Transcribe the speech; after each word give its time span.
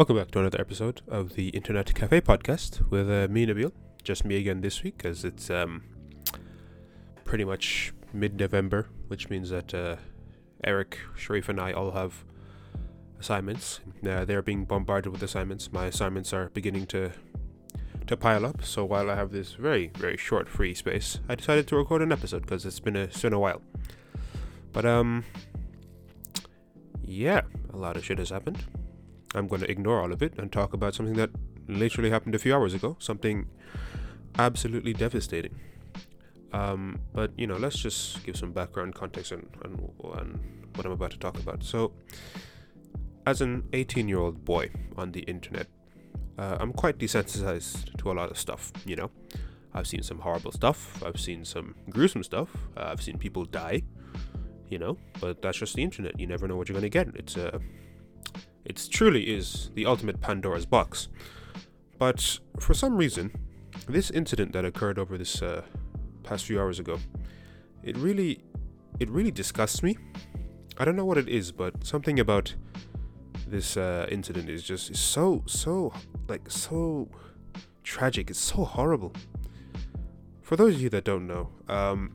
Welcome 0.00 0.16
back 0.16 0.30
to 0.30 0.38
another 0.38 0.58
episode 0.58 1.02
of 1.08 1.34
the 1.34 1.48
Internet 1.48 1.94
Cafe 1.94 2.22
podcast 2.22 2.88
with 2.88 3.10
uh, 3.10 3.30
me, 3.30 3.44
Nabil. 3.44 3.70
Just 4.02 4.24
me 4.24 4.36
again 4.36 4.62
this 4.62 4.82
week, 4.82 5.02
as 5.04 5.26
it's 5.26 5.50
um, 5.50 5.82
pretty 7.26 7.44
much 7.44 7.92
mid-November, 8.14 8.88
which 9.08 9.28
means 9.28 9.50
that 9.50 9.74
uh, 9.74 9.96
Eric, 10.64 10.96
Sharif, 11.14 11.50
and 11.50 11.60
I 11.60 11.72
all 11.72 11.90
have 11.90 12.24
assignments. 13.20 13.80
Uh, 14.02 14.24
they're 14.24 14.40
being 14.40 14.64
bombarded 14.64 15.12
with 15.12 15.22
assignments. 15.22 15.70
My 15.70 15.84
assignments 15.84 16.32
are 16.32 16.48
beginning 16.54 16.86
to 16.86 17.12
to 18.06 18.16
pile 18.16 18.46
up. 18.46 18.64
So 18.64 18.86
while 18.86 19.10
I 19.10 19.16
have 19.16 19.32
this 19.32 19.52
very 19.52 19.90
very 19.98 20.16
short 20.16 20.48
free 20.48 20.72
space, 20.72 21.20
I 21.28 21.34
decided 21.34 21.66
to 21.68 21.76
record 21.76 22.00
an 22.00 22.10
episode 22.10 22.40
because 22.40 22.64
it's 22.64 22.80
been 22.80 22.96
a 22.96 23.00
it's 23.00 23.20
been 23.20 23.34
a 23.34 23.38
while. 23.38 23.60
But 24.72 24.86
um, 24.86 25.26
yeah, 27.04 27.42
a 27.70 27.76
lot 27.76 27.98
of 27.98 28.04
shit 28.06 28.16
has 28.16 28.30
happened. 28.30 28.64
I'm 29.34 29.46
going 29.46 29.60
to 29.60 29.70
ignore 29.70 30.00
all 30.00 30.12
of 30.12 30.22
it 30.22 30.38
and 30.38 30.50
talk 30.50 30.72
about 30.72 30.94
something 30.94 31.14
that 31.14 31.30
literally 31.68 32.10
happened 32.10 32.34
a 32.34 32.38
few 32.38 32.54
hours 32.54 32.74
ago. 32.74 32.96
Something 32.98 33.48
absolutely 34.38 34.92
devastating. 34.92 35.54
Um, 36.52 37.00
but 37.12 37.30
you 37.36 37.46
know, 37.46 37.56
let's 37.56 37.78
just 37.78 38.24
give 38.24 38.36
some 38.36 38.52
background 38.52 38.94
context 38.94 39.32
and, 39.32 39.48
on, 39.64 39.92
on 40.02 40.40
what 40.74 40.84
I'm 40.84 40.92
about 40.92 41.12
to 41.12 41.18
talk 41.18 41.38
about. 41.38 41.62
So, 41.62 41.92
as 43.26 43.40
an 43.40 43.68
18 43.72 44.08
year 44.08 44.18
old 44.18 44.44
boy 44.44 44.70
on 44.96 45.12
the 45.12 45.20
internet, 45.20 45.68
uh, 46.38 46.56
I'm 46.58 46.72
quite 46.72 46.98
desensitized 46.98 47.96
to 47.98 48.10
a 48.10 48.14
lot 48.14 48.30
of 48.30 48.38
stuff. 48.38 48.72
You 48.84 48.96
know, 48.96 49.10
I've 49.74 49.86
seen 49.86 50.02
some 50.02 50.18
horrible 50.18 50.50
stuff, 50.50 51.02
I've 51.04 51.20
seen 51.20 51.44
some 51.44 51.74
gruesome 51.88 52.24
stuff, 52.24 52.48
uh, 52.76 52.86
I've 52.86 53.02
seen 53.02 53.18
people 53.18 53.44
die. 53.44 53.82
You 54.68 54.78
know, 54.78 54.98
but 55.20 55.42
that's 55.42 55.58
just 55.58 55.74
the 55.74 55.82
internet. 55.82 56.18
You 56.18 56.28
never 56.28 56.46
know 56.46 56.54
what 56.56 56.68
you're 56.68 56.78
going 56.78 56.88
to 56.88 56.88
get. 56.88 57.08
It's 57.16 57.36
a 57.36 57.60
it 58.70 58.88
truly 58.88 59.24
is 59.24 59.68
the 59.74 59.84
ultimate 59.84 60.20
Pandora's 60.20 60.64
box. 60.64 61.08
But 61.98 62.38
for 62.60 62.72
some 62.72 62.96
reason, 62.96 63.32
this 63.88 64.12
incident 64.12 64.52
that 64.52 64.64
occurred 64.64 64.96
over 64.96 65.18
this 65.18 65.42
uh, 65.42 65.62
past 66.22 66.44
few 66.44 66.60
hours 66.60 66.78
ago, 66.78 67.00
it 67.82 67.96
really, 67.96 68.44
it 69.00 69.10
really 69.10 69.32
disgusts 69.32 69.82
me. 69.82 69.98
I 70.78 70.84
don't 70.84 70.94
know 70.94 71.04
what 71.04 71.18
it 71.18 71.28
is, 71.28 71.50
but 71.50 71.84
something 71.84 72.20
about 72.20 72.54
this 73.44 73.76
uh, 73.76 74.06
incident 74.08 74.48
is 74.48 74.62
just 74.62 74.94
so, 74.94 75.42
so, 75.46 75.92
like, 76.28 76.48
so 76.48 77.08
tragic. 77.82 78.30
It's 78.30 78.38
so 78.38 78.64
horrible. 78.64 79.12
For 80.42 80.54
those 80.54 80.76
of 80.76 80.80
you 80.80 80.90
that 80.90 81.02
don't 81.02 81.26
know, 81.26 81.50
um, 81.68 82.12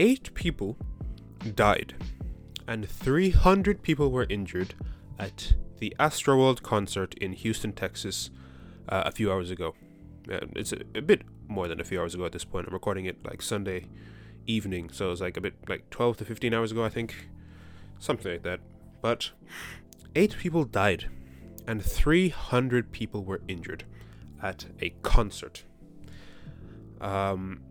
eight 0.00 0.32
people 0.32 0.78
died 1.54 1.94
and 2.66 2.88
300 2.88 3.82
people 3.82 4.10
were 4.10 4.26
injured 4.28 4.74
at 5.18 5.54
the 5.78 5.94
Astroworld 5.98 6.62
concert 6.62 7.14
in 7.14 7.32
Houston, 7.32 7.72
Texas, 7.72 8.30
uh, 8.88 9.02
a 9.06 9.12
few 9.12 9.30
hours 9.30 9.50
ago. 9.50 9.74
Uh, 10.30 10.40
it's 10.54 10.72
a, 10.72 10.80
a, 10.94 11.02
bit 11.02 11.22
more 11.48 11.68
than 11.68 11.80
a 11.80 11.84
few 11.84 12.00
hours 12.00 12.14
ago 12.14 12.24
at 12.24 12.32
this 12.32 12.44
point. 12.44 12.66
I'm 12.66 12.72
recording 12.74 13.04
it 13.04 13.24
like 13.24 13.42
Sunday 13.42 13.86
evening, 14.46 14.90
so 14.90 15.12
it's 15.12 15.20
like 15.20 15.36
a 15.36 15.40
bit 15.40 15.54
like 15.68 15.88
12 15.90 16.18
to 16.18 16.24
15 16.24 16.54
hours 16.54 16.72
ago, 16.72 16.84
I 16.84 16.88
think. 16.88 17.28
Something 17.98 18.32
like 18.32 18.42
that. 18.42 18.60
But 19.00 19.30
eight 20.14 20.36
people 20.38 20.64
died 20.64 21.08
and 21.66 21.82
300 21.82 22.92
people 22.92 23.24
were 23.24 23.40
injured 23.48 23.84
at 24.42 24.66
a 24.80 24.90
concert. 25.02 25.64
Um, 27.00 27.62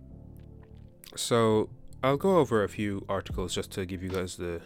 so 1.15 1.69
I'll 2.03 2.17
go 2.17 2.37
over 2.37 2.63
a 2.63 2.69
few 2.69 3.05
articles 3.09 3.55
just 3.55 3.71
to 3.71 3.85
give 3.85 4.03
you 4.03 4.09
guys 4.09 4.37
the 4.37 4.61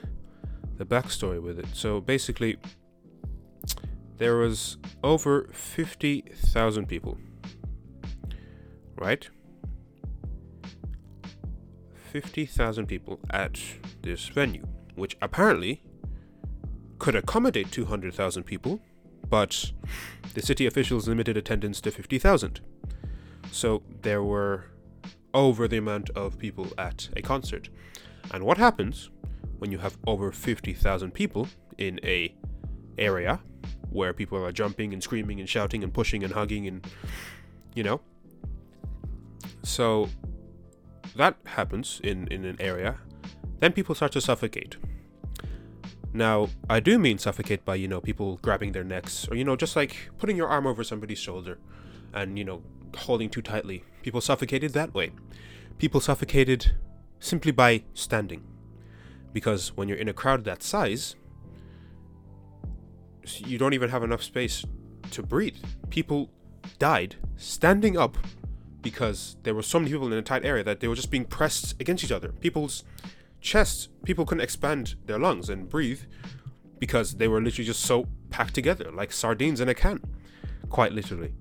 the 0.80 0.86
backstory 0.86 1.42
with 1.42 1.60
it. 1.60 1.68
So 1.74 2.02
basically, 2.02 2.58
there 4.18 4.38
was 4.38 4.78
over 5.04 5.50
50,000 5.52 6.88
people, 6.88 7.18
right? 8.96 9.30
50,000 12.12 12.88
people 12.88 13.20
at 13.30 13.60
this 14.02 14.30
venue, 14.30 14.66
which 14.95 15.18
apparently 15.22 15.84
could 16.98 17.16
accommodate 17.16 17.72
200,000 17.72 18.44
people, 18.44 18.80
but 19.30 19.73
the 20.34 20.42
city 20.42 20.66
officials 20.66 21.08
limited 21.10 21.36
attendance 21.36 21.82
to 21.82 21.92
50,000. 21.92 22.62
So 23.52 23.84
there 24.02 24.23
were 24.23 24.66
over 25.34 25.68
the 25.68 25.78
amount 25.78 26.10
of 26.12 26.39
people 26.39 26.68
at 26.78 27.10
a 27.18 27.22
concert. 27.22 27.70
And 28.32 28.44
what 28.45 28.58
happens 28.58 29.10
when 29.59 29.71
you 29.71 29.77
have 29.77 29.97
over 30.08 30.31
50,000 30.31 31.14
people 31.14 31.47
in 31.77 31.99
a 32.03 32.33
area 32.97 33.39
where 33.89 34.14
people 34.14 34.43
are 34.43 34.52
jumping 34.52 34.93
and 34.93 35.02
screaming 35.02 35.39
and 35.39 35.49
shouting 35.49 35.83
and 35.83 35.93
pushing 35.93 36.23
and 36.23 36.33
hugging 36.33 36.67
and 36.67 36.86
you 37.75 37.83
know? 37.83 38.02
So 39.64 40.09
that 41.15 41.37
happens 41.45 41.99
in 42.03 42.27
in 42.27 42.45
an 42.45 42.58
area. 42.59 42.97
Then 43.59 43.73
people 43.73 43.95
start 43.95 44.11
to 44.14 44.21
suffocate. 44.21 44.77
Now 46.11 46.49
i 46.70 46.80
do 46.80 46.97
mean 46.97 47.17
suffocate 47.20 47.64
by 47.65 47.76
you 47.76 47.87
know 47.87 48.02
people 48.02 48.39
grabbing 48.41 48.71
their 48.71 48.83
necks 48.83 49.27
or 49.30 49.36
you 49.36 49.43
know 49.43 49.55
just 49.55 49.76
like 49.76 50.09
putting 50.17 50.36
your 50.36 50.47
arm 50.47 50.65
over 50.65 50.83
somebody's 50.83 51.20
shoulder 51.20 51.59
and 52.14 52.39
you 52.39 52.43
know 52.45 52.64
holding 52.97 53.30
too 53.30 53.41
tightly. 53.41 53.83
People 54.02 54.21
suffocated 54.21 54.73
that 54.73 54.93
way. 54.93 55.11
People 55.77 56.02
suffocated 56.02 56.76
simply 57.20 57.52
by 57.52 57.83
standing 57.93 58.43
because 59.34 59.76
when 59.76 59.88
you're 59.88 59.98
in 59.98 60.10
a 60.10 60.14
crowd 60.14 60.44
that 60.45 60.64
size, 60.64 61.16
you 63.38 63.58
don't 63.58 63.73
even 63.73 63.90
have 63.90 64.04
enough 64.04 64.23
space 64.23 64.66
to 65.12 65.23
breathe. 65.23 65.58
People 65.90 66.30
died 66.78 67.16
standing 67.38 67.98
up 67.98 68.18
because 68.82 69.38
there 69.44 69.54
were 69.54 69.62
so 69.62 69.80
many 69.80 69.92
people 69.92 70.08
in 70.08 70.18
a 70.18 70.22
tight 70.22 70.45
area 70.45 70.64
that 70.64 70.80
they 70.80 70.88
were 70.88 70.95
just 70.95 71.12
being 71.12 71.26
pressed 71.26 71.80
against 71.80 72.04
each 72.04 72.12
other. 72.12 72.30
People's 72.30 72.84
chests, 73.42 73.89
people 74.04 74.26
couldn't 74.26 74.44
expand 74.44 74.95
their 75.06 75.20
lungs 75.20 75.50
and 75.50 75.70
breathe 75.70 76.02
because 76.80 77.16
they 77.16 77.28
were 77.28 77.42
literally 77.42 77.66
just 77.66 77.82
so 77.82 78.08
packed 78.30 78.56
together, 78.56 78.92
like 78.92 79.12
sardines 79.12 79.60
in 79.60 79.70
a 79.70 79.73
can, 79.73 80.02
quite 80.70 80.94
literally. 80.94 81.34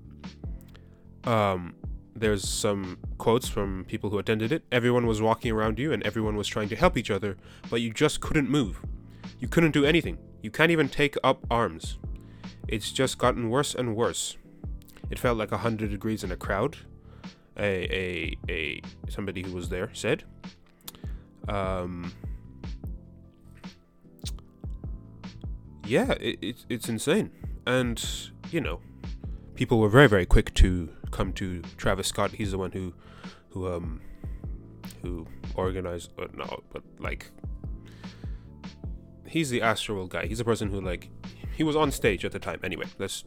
Um, 1.23 1.75
there's 2.19 2.47
some 2.47 2.97
quotes 3.17 3.47
from 3.47 3.85
people 3.85 4.09
who 4.09 4.19
attended 4.19 4.51
it. 4.51 4.63
Everyone 4.71 5.07
was 5.07 5.21
walking 5.21 5.51
around 5.51 5.79
you 5.79 5.91
and 5.91 6.03
everyone 6.03 6.35
was 6.35 6.47
trying 6.47 6.69
to 6.69 6.75
help 6.75 6.97
each 6.97 7.11
other, 7.11 7.37
but 7.69 7.81
you 7.81 7.91
just 7.91 8.21
couldn't 8.21 8.49
move. 8.49 8.81
You 9.39 9.47
couldn't 9.47 9.71
do 9.71 9.85
anything. 9.85 10.17
You 10.41 10.51
can't 10.51 10.71
even 10.71 10.89
take 10.89 11.15
up 11.23 11.45
arms. 11.49 11.97
It's 12.67 12.91
just 12.91 13.17
gotten 13.17 13.49
worse 13.49 13.73
and 13.73 13.95
worse. 13.95 14.37
It 15.09 15.17
felt 15.17 15.37
like 15.37 15.51
a 15.51 15.57
hundred 15.57 15.91
degrees 15.91 16.23
in 16.23 16.31
a 16.31 16.35
crowd. 16.35 16.77
A 17.57 17.83
a 17.91 18.37
a 18.49 18.81
somebody 19.09 19.41
who 19.41 19.53
was 19.53 19.69
there 19.69 19.89
said. 19.93 20.23
Um. 21.47 22.13
Yeah, 25.85 26.11
it, 26.21 26.37
it 26.41 26.65
it's 26.69 26.87
insane, 26.87 27.31
and 27.65 27.99
you 28.51 28.61
know, 28.61 28.79
people 29.59 29.77
were 29.77 29.89
very 29.89 30.07
very 30.07 30.25
quick 30.25 30.53
to 30.53 30.87
come 31.11 31.33
to 31.33 31.61
Travis 31.75 32.07
Scott. 32.07 32.31
He's 32.31 32.51
the 32.51 32.57
one 32.57 32.71
who 32.71 32.93
who 33.49 33.67
um 33.67 33.99
who 35.01 35.27
organized 35.53 36.11
uh, 36.17 36.27
no, 36.33 36.63
but 36.71 36.81
like 36.97 37.29
he's 39.27 39.49
the 39.49 39.59
Astroworld 39.59 40.09
guy. 40.09 40.27
He's 40.27 40.37
the 40.37 40.45
person 40.45 40.69
who 40.69 40.79
like 40.79 41.09
he 41.57 41.63
was 41.63 41.75
on 41.75 41.91
stage 41.91 42.23
at 42.23 42.31
the 42.31 42.39
time. 42.39 42.61
Anyway, 42.63 42.85
let's 42.99 43.25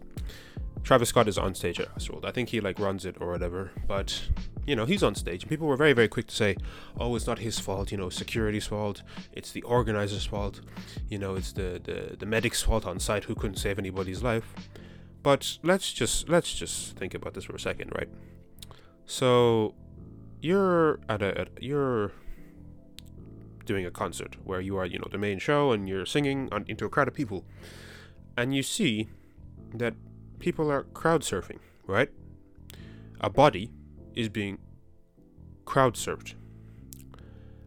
Travis 0.83 1.11
Scott 1.11 1.29
is 1.29 1.37
on 1.37 1.55
stage 1.55 1.79
at 1.79 1.95
Astroworld. 1.95 2.25
I 2.25 2.31
think 2.31 2.49
he 2.49 2.61
like 2.63 2.79
runs 2.79 3.05
it 3.05 3.17
or 3.21 3.31
whatever, 3.31 3.71
but 3.87 4.23
you 4.67 4.75
know, 4.75 4.87
he's 4.87 5.03
on 5.03 5.15
stage. 5.15 5.47
People 5.47 5.67
were 5.67 5.77
very, 5.77 5.93
very 5.93 6.09
quick 6.09 6.29
to 6.29 6.35
say, 6.35 6.57
"Oh, 6.99 7.15
it's 7.15 7.27
not 7.27 7.41
his 7.41 7.59
fault. 7.59 7.93
You 7.93 7.99
know, 7.99 8.09
security's 8.09 8.67
fault. 8.67 9.03
It's 9.35 9.53
the 9.53 9.63
organizer's 9.65 10.25
fault. 10.25 10.63
You 11.11 11.19
know, 11.19 11.35
it's 11.35 11.53
the 11.53 11.79
the, 11.85 12.17
the 12.17 12.27
medic's 12.27 12.63
fault 12.63 12.87
on 12.87 13.01
site 13.01 13.25
who 13.25 13.35
couldn't 13.35 13.59
save 13.59 13.79
anybody's 13.79 14.23
life." 14.23 14.55
But 15.23 15.59
let's 15.63 15.93
just 15.93 16.29
let's 16.29 16.53
just 16.55 16.97
think 16.97 17.15
about 17.15 17.35
this 17.35 17.45
for 17.45 17.55
a 17.55 17.61
second, 17.61 17.93
right? 17.95 18.09
So 19.07 19.75
you're 20.41 20.99
at 21.09 21.23
a 21.23 21.41
at, 21.41 21.49
you're 21.63 22.13
doing 23.65 23.87
a 23.87 23.91
concert 23.91 24.37
where 24.45 24.61
you 24.61 24.77
are, 24.77 24.87
you 24.87 24.99
know, 24.99 25.09
the 25.11 25.19
main 25.19 25.39
show 25.39 25.73
and 25.73 25.89
you're 25.89 26.07
singing 26.07 26.49
on, 26.53 26.65
into 26.69 26.85
a 26.85 26.89
crowd 26.89 27.09
of 27.09 27.15
people. 27.15 27.45
And 28.37 28.55
you 28.55 28.63
see 28.63 29.09
that 29.75 29.95
people 30.39 30.71
are 30.71 30.83
crowd 30.83 31.23
surfing, 31.23 31.59
right? 31.87 32.11
A 33.21 33.31
body 33.31 33.71
is 34.15 34.29
being 34.29 34.59
crowd 35.65 35.95
surfed. 35.95 36.35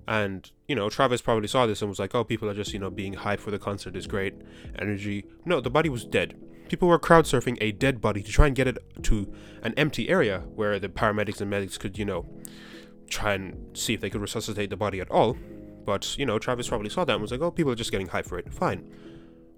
And, 0.08 0.52
you 0.68 0.76
know, 0.76 0.90
Travis 0.90 1.22
probably 1.22 1.48
saw 1.48 1.66
this 1.66 1.82
and 1.82 1.90
was 1.90 2.00
like, 2.00 2.14
oh, 2.14 2.24
people 2.24 2.50
are 2.50 2.54
just, 2.54 2.74
you 2.74 2.80
know, 2.80 2.92
being 2.92 3.16
hyped 3.16 3.40
for 3.40 3.50
the 3.50 3.58
concert 3.58 3.96
is 3.96 4.06
great. 4.06 4.36
Energy. 4.78 5.26
No, 5.46 5.62
the 5.62 5.72
body 5.72 5.90
was 5.90 6.06
dead. 6.06 6.36
People 6.68 6.88
were 6.88 7.00
crowd 7.00 7.26
surfing 7.26 7.58
a 7.62 7.72
dead 7.72 8.02
body 8.02 8.24
to 8.24 8.32
try 8.32 8.48
and 8.48 8.56
get 8.56 8.68
it 8.68 8.78
to 9.04 9.32
an 9.62 9.74
empty 9.78 10.10
area 10.10 10.40
where 10.56 10.80
the 10.80 10.90
paramedics 10.90 11.42
and 11.42 11.50
medics 11.50 11.78
could, 11.78 11.98
you 11.98 12.06
know, 12.06 12.26
try 13.10 13.34
and 13.34 13.78
see 13.78 13.94
if 13.94 14.02
they 14.02 14.10
could 14.10 14.22
resuscitate 14.22 14.70
the 14.70 14.78
body 14.78 15.00
at 15.00 15.10
all. 15.12 15.38
But, 15.86 16.18
you 16.18 16.26
know, 16.26 16.40
Travis 16.40 16.68
probably 16.68 16.90
saw 16.90 17.06
that 17.06 17.14
and 17.14 17.22
was 17.22 17.32
like, 17.32 17.42
oh, 17.42 17.52
people 17.52 17.72
are 17.72 17.76
just 17.76 17.92
getting 17.92 18.08
hyped 18.08 18.28
for 18.28 18.40
it. 18.40 18.52
Fine. 18.54 18.90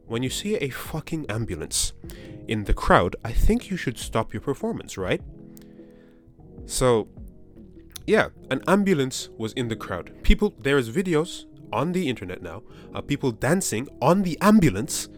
when 0.07 0.23
you 0.23 0.29
see 0.29 0.55
a 0.55 0.69
fucking 0.69 1.25
ambulance 1.29 1.93
in 2.47 2.63
the 2.63 2.73
crowd, 2.73 3.15
I 3.23 3.33
think 3.33 3.69
you 3.69 3.77
should 3.77 3.97
stop 3.97 4.33
your 4.33 4.41
performance, 4.41 4.97
right? 4.97 5.21
So, 6.65 7.09
yeah, 8.05 8.29
an 8.49 8.61
ambulance 8.67 9.29
was 9.37 9.53
in 9.53 9.67
the 9.67 9.75
crowd. 9.75 10.13
People, 10.23 10.55
there's 10.59 10.89
videos 10.89 11.45
on 11.73 11.91
the 11.91 12.07
internet 12.07 12.41
now 12.41 12.63
of 12.93 13.05
people 13.07 13.31
dancing 13.31 13.87
on 14.01 14.23
the 14.23 14.37
ambulance 14.41 15.09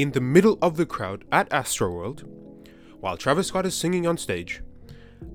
in 0.00 0.12
the 0.12 0.20
middle 0.20 0.58
of 0.62 0.78
the 0.78 0.86
crowd 0.86 1.26
at 1.30 1.46
Astroworld 1.50 2.24
while 3.00 3.18
Travis 3.18 3.48
Scott 3.48 3.66
is 3.66 3.74
singing 3.74 4.06
on 4.06 4.16
stage 4.16 4.62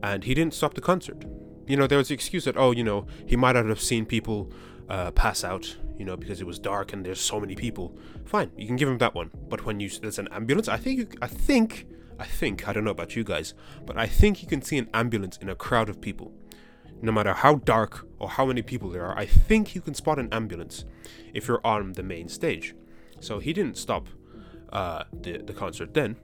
and 0.02 0.24
he 0.24 0.34
didn't 0.34 0.56
stop 0.56 0.74
the 0.74 0.82
concert. 0.82 1.24
You 1.68 1.78
know, 1.78 1.86
there 1.86 2.00
was 2.00 2.08
the 2.08 2.16
excuse 2.16 2.46
that, 2.46 2.58
oh, 2.58 2.72
you 2.72 2.84
know, 2.84 3.06
he 3.28 3.36
might 3.36 3.54
not 3.54 3.68
have 3.68 3.80
seen 3.80 4.08
people 4.08 4.52
uh, 4.90 5.12
pass 5.12 5.44
out, 5.44 5.78
you 6.00 6.06
know, 6.06 6.18
because 6.18 6.42
it 6.42 6.48
was 6.48 6.58
dark 6.58 6.94
and 6.94 7.06
there's 7.06 7.20
so 7.20 7.40
many 7.40 7.56
people. 7.56 7.96
Fine, 8.26 8.52
you 8.58 8.66
can 8.66 8.76
give 8.76 8.90
him 8.90 8.98
that 8.98 9.14
one. 9.14 9.30
But 9.50 9.66
when 9.66 9.80
you 9.80 9.88
there's 9.90 10.18
an 10.18 10.30
ambulance, 10.32 10.68
I 10.68 10.78
think, 10.78 10.98
you, 10.98 11.08
I 11.22 11.28
think, 11.28 11.86
I 12.18 12.26
think, 12.26 12.68
I 12.68 12.74
don't 12.74 12.84
know 12.84 12.92
about 12.92 13.16
you 13.16 13.24
guys, 13.24 13.54
but 13.86 13.98
I 13.98 14.08
think 14.08 14.42
you 14.42 14.48
can 14.48 14.64
see 14.64 14.80
an 14.80 14.90
ambulance 14.96 15.38
in 15.38 15.50
a 15.50 15.56
crowd 15.56 15.90
of 15.90 16.02
people. 16.02 16.34
No 17.04 17.12
matter 17.12 17.34
how 17.34 17.56
dark 17.56 18.08
or 18.18 18.30
how 18.30 18.46
many 18.46 18.64
people 18.64 18.90
there 18.90 19.06
are, 19.06 19.18
I 19.18 19.28
think 19.28 19.76
you 19.76 19.82
can 19.82 19.94
spot 19.94 20.18
an 20.18 20.30
ambulance 20.32 20.86
if 21.36 21.48
you're 21.48 21.66
on 21.66 21.94
the 21.94 22.04
main 22.04 22.30
stage. 22.30 22.74
So 23.20 23.38
he 23.38 23.54
didn't 23.54 23.78
stop 23.78 24.08
uh, 24.76 25.06
the 25.22 25.38
the 25.38 25.54
concert 25.54 25.94
then. 25.94 26.18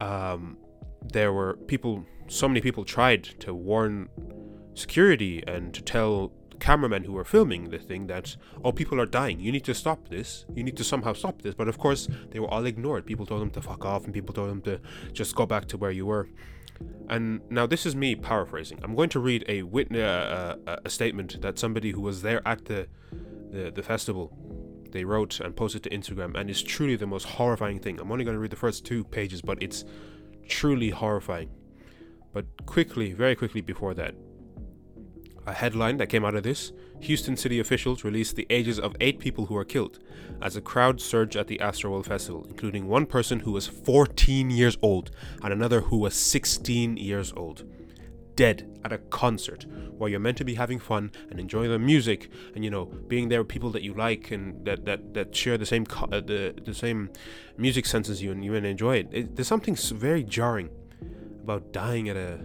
Um, 0.00 0.58
there 1.12 1.32
were 1.32 1.54
people 1.66 2.04
so 2.28 2.46
many 2.46 2.60
people 2.60 2.84
tried 2.84 3.24
to 3.44 3.54
warn 3.54 4.08
security 4.74 5.42
and 5.46 5.72
to 5.74 5.80
tell 5.82 6.30
cameramen 6.60 7.04
who 7.04 7.12
were 7.12 7.24
filming 7.24 7.70
the 7.70 7.78
thing 7.78 8.06
that 8.08 8.36
oh 8.64 8.72
people 8.72 9.00
are 9.00 9.06
dying. 9.06 9.40
You 9.40 9.50
need 9.50 9.64
to 9.64 9.74
stop 9.74 10.08
this. 10.08 10.44
You 10.54 10.62
need 10.62 10.76
to 10.76 10.84
somehow 10.84 11.14
stop 11.14 11.40
this. 11.40 11.54
But 11.54 11.68
of 11.68 11.78
course 11.78 12.06
they 12.30 12.38
were 12.38 12.48
all 12.48 12.66
ignored. 12.66 13.06
People 13.06 13.24
told 13.24 13.40
them 13.40 13.50
to 13.52 13.62
fuck 13.62 13.84
off 13.84 14.04
and 14.04 14.12
people 14.12 14.34
told 14.34 14.50
them 14.50 14.62
to 14.62 14.80
just 15.12 15.34
go 15.34 15.46
back 15.46 15.66
to 15.68 15.78
where 15.78 15.90
you 15.90 16.04
were. 16.04 16.28
And 17.08 17.40
now 17.50 17.66
this 17.66 17.86
is 17.86 17.96
me 17.96 18.14
paraphrasing. 18.14 18.78
I'm 18.82 18.94
going 18.94 19.08
to 19.10 19.20
read 19.20 19.44
a 19.48 19.62
witness 19.62 20.02
uh, 20.02 20.56
uh, 20.66 20.76
a 20.84 20.90
statement 20.90 21.40
that 21.40 21.58
somebody 21.58 21.92
who 21.92 22.02
was 22.02 22.20
there 22.20 22.46
at 22.46 22.66
the 22.66 22.88
the, 23.50 23.70
the 23.70 23.82
festival 23.82 24.36
they 24.92 25.04
wrote 25.04 25.40
and 25.40 25.54
posted 25.56 25.82
to 25.82 25.90
instagram 25.90 26.38
and 26.38 26.48
it's 26.50 26.62
truly 26.62 26.96
the 26.96 27.06
most 27.06 27.24
horrifying 27.24 27.78
thing. 27.78 28.00
I'm 28.00 28.10
only 28.10 28.24
going 28.24 28.36
to 28.36 28.40
read 28.40 28.50
the 28.50 28.56
first 28.56 28.84
two 28.84 29.04
pages 29.04 29.42
but 29.42 29.62
it's 29.62 29.84
truly 30.48 30.90
horrifying. 30.90 31.50
But 32.32 32.46
quickly 32.66 33.12
very 33.12 33.36
quickly 33.36 33.60
before 33.60 33.94
that 33.94 34.14
a 35.48 35.54
headline 35.54 35.96
that 35.96 36.08
came 36.08 36.24
out 36.24 36.34
of 36.34 36.42
this. 36.42 36.72
Houston 37.00 37.36
city 37.36 37.58
officials 37.58 38.04
released 38.04 38.36
the 38.36 38.46
ages 38.50 38.78
of 38.78 38.94
eight 39.00 39.18
people 39.18 39.46
who 39.46 39.54
were 39.54 39.64
killed 39.64 39.98
as 40.42 40.56
a 40.56 40.60
crowd 40.60 41.00
surged 41.00 41.36
at 41.36 41.46
the 41.46 41.58
Astroworld 41.58 42.06
Festival, 42.06 42.44
including 42.48 42.86
one 42.86 43.06
person 43.06 43.40
who 43.40 43.52
was 43.52 43.66
14 43.66 44.50
years 44.50 44.76
old 44.82 45.10
and 45.42 45.52
another 45.52 45.80
who 45.80 45.96
was 45.96 46.14
16 46.14 46.96
years 46.96 47.32
old. 47.36 47.64
Dead 48.38 48.70
at 48.84 48.92
a 48.92 48.98
concert 48.98 49.66
where 49.98 50.08
you're 50.08 50.20
meant 50.20 50.36
to 50.36 50.44
be 50.44 50.54
having 50.54 50.78
fun 50.78 51.10
and 51.28 51.40
enjoying 51.40 51.70
the 51.72 51.78
music 51.78 52.30
and 52.54 52.64
you 52.64 52.70
know 52.70 52.84
being 52.84 53.28
there 53.28 53.40
with 53.40 53.48
people 53.48 53.70
that 53.72 53.82
you 53.82 53.92
like 53.94 54.30
and 54.30 54.64
that 54.64 54.84
that, 54.84 55.12
that 55.12 55.34
share 55.34 55.58
the 55.58 55.66
same 55.66 55.84
co- 55.84 56.06
uh, 56.12 56.20
the 56.20 56.54
the 56.64 56.72
same 56.72 57.10
music 57.56 57.84
sense 57.84 58.08
as 58.08 58.22
you 58.22 58.30
and 58.30 58.44
you 58.44 58.54
and 58.54 58.64
enjoy 58.64 58.94
it. 58.96 59.08
it. 59.10 59.34
There's 59.34 59.48
something 59.48 59.74
very 59.74 60.22
jarring 60.22 60.70
about 61.42 61.72
dying 61.72 62.08
at 62.08 62.16
a 62.16 62.38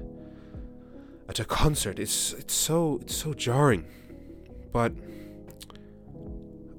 at 1.30 1.40
a 1.40 1.45
concert. 1.45 2.00
It's 2.00 2.34
it's 2.34 2.56
so 2.56 2.98
it's 3.04 3.16
so 3.16 3.36
jarring. 3.36 3.86
But 4.72 4.94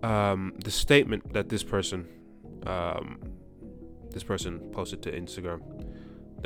um, 0.02 0.54
the 0.58 0.72
statement 0.72 1.32
that 1.34 1.48
this 1.50 1.62
person 1.62 2.08
um, 2.66 3.20
this 4.10 4.24
person 4.24 4.58
posted 4.72 5.02
to 5.02 5.12
Instagram, 5.12 5.60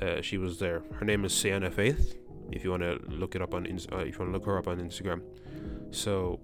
uh, 0.03 0.21
she 0.21 0.37
was 0.37 0.59
there. 0.59 0.83
Her 0.99 1.07
name 1.07 1.25
is 1.25 1.33
Seanna 1.33 1.73
Faith. 1.73 2.28
If 2.51 2.65
you 2.65 2.71
want 2.71 2.83
to 2.83 2.99
look 3.09 3.35
it 3.35 3.43
up 3.43 3.55
on, 3.55 3.67
uh, 3.67 3.99
if 3.99 4.15
you 4.15 4.19
want 4.19 4.29
to 4.29 4.33
look 4.33 4.47
her 4.47 4.59
up 4.59 4.69
on 4.69 4.81
Instagram. 4.81 5.23
So, 5.91 6.41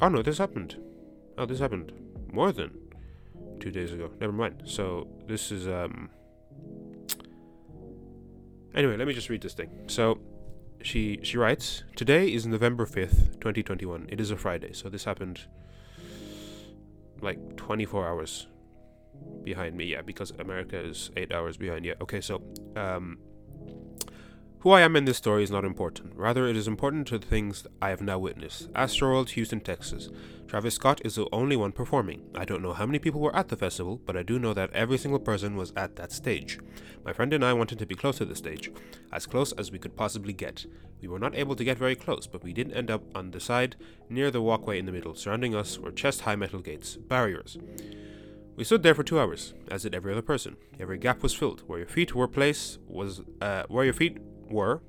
oh 0.00 0.08
no, 0.08 0.22
this 0.22 0.38
happened. 0.38 0.76
Oh, 1.38 1.46
this 1.46 1.58
happened 1.58 1.92
more 2.32 2.52
than 2.52 2.70
two 3.60 3.70
days 3.70 3.92
ago. 3.92 4.10
Never 4.20 4.32
mind. 4.32 4.62
So 4.64 5.08
this 5.26 5.50
is 5.50 5.66
um. 5.68 6.10
Anyway, 8.74 8.96
let 8.96 9.06
me 9.06 9.14
just 9.14 9.28
read 9.28 9.40
this 9.40 9.54
thing. 9.54 9.70
So 9.86 10.18
she 10.82 11.18
she 11.22 11.38
writes, 11.38 11.84
"Today 11.96 12.32
is 12.32 12.46
November 12.46 12.86
5th, 12.86 13.40
2021. 13.40 14.06
It 14.10 14.20
is 14.20 14.30
a 14.30 14.36
Friday, 14.36 14.72
so 14.72 14.88
this 14.88 15.04
happened 15.04 15.46
like 17.20 17.56
24 17.56 18.06
hours 18.06 18.48
behind 19.42 19.76
me. 19.76 19.86
Yeah, 19.86 20.02
because 20.02 20.32
America 20.38 20.78
is 20.78 21.10
8 21.16 21.32
hours 21.32 21.56
behind. 21.56 21.84
Yeah. 21.84 21.94
Okay, 22.00 22.20
so 22.20 22.42
um 22.76 23.18
who 24.64 24.70
I 24.70 24.80
am 24.80 24.96
in 24.96 25.04
this 25.04 25.18
story 25.18 25.44
is 25.44 25.50
not 25.50 25.66
important. 25.66 26.14
Rather, 26.16 26.46
it 26.48 26.56
is 26.56 26.66
important 26.66 27.06
to 27.08 27.18
the 27.18 27.26
things 27.26 27.66
I 27.82 27.90
have 27.90 28.00
now 28.00 28.18
witnessed. 28.18 28.72
Astroworld, 28.72 29.28
Houston, 29.28 29.60
Texas. 29.60 30.08
Travis 30.46 30.76
Scott 30.76 31.02
is 31.04 31.16
the 31.16 31.28
only 31.32 31.54
one 31.54 31.70
performing. 31.70 32.22
I 32.34 32.46
don't 32.46 32.62
know 32.62 32.72
how 32.72 32.86
many 32.86 32.98
people 32.98 33.20
were 33.20 33.36
at 33.36 33.48
the 33.48 33.58
festival, 33.58 34.00
but 34.06 34.16
I 34.16 34.22
do 34.22 34.38
know 34.38 34.54
that 34.54 34.72
every 34.72 34.96
single 34.96 35.20
person 35.20 35.56
was 35.56 35.74
at 35.76 35.96
that 35.96 36.12
stage. 36.12 36.58
My 37.04 37.12
friend 37.12 37.34
and 37.34 37.44
I 37.44 37.52
wanted 37.52 37.78
to 37.78 37.84
be 37.84 37.94
close 37.94 38.16
to 38.16 38.24
the 38.24 38.34
stage, 38.34 38.72
as 39.12 39.26
close 39.26 39.52
as 39.52 39.70
we 39.70 39.78
could 39.78 39.96
possibly 39.96 40.32
get. 40.32 40.64
We 41.02 41.08
were 41.08 41.18
not 41.18 41.36
able 41.36 41.56
to 41.56 41.64
get 41.64 41.76
very 41.76 41.94
close, 41.94 42.26
but 42.26 42.42
we 42.42 42.54
did 42.54 42.72
end 42.72 42.90
up 42.90 43.02
on 43.14 43.32
the 43.32 43.40
side, 43.40 43.76
near 44.08 44.30
the 44.30 44.40
walkway 44.40 44.78
in 44.78 44.86
the 44.86 44.92
middle. 44.92 45.14
Surrounding 45.14 45.54
us 45.54 45.78
were 45.78 45.92
chest 45.92 46.22
high 46.22 46.36
metal 46.36 46.60
gates, 46.60 46.96
barriers. 46.96 47.58
We 48.56 48.64
stood 48.64 48.82
there 48.82 48.94
for 48.94 49.02
two 49.02 49.20
hours, 49.20 49.52
as 49.70 49.82
did 49.82 49.94
every 49.94 50.12
other 50.12 50.22
person. 50.22 50.56
Every 50.80 50.96
gap 50.96 51.22
was 51.22 51.34
filled. 51.34 51.64
Where 51.66 51.80
your 51.80 51.88
feet 51.88 52.14
were 52.14 52.28
placed 52.28 52.78
was 52.88 53.20
uh, 53.42 53.64
where 53.68 53.84
your 53.84 53.92
feet 53.92 54.16
were 54.54 54.80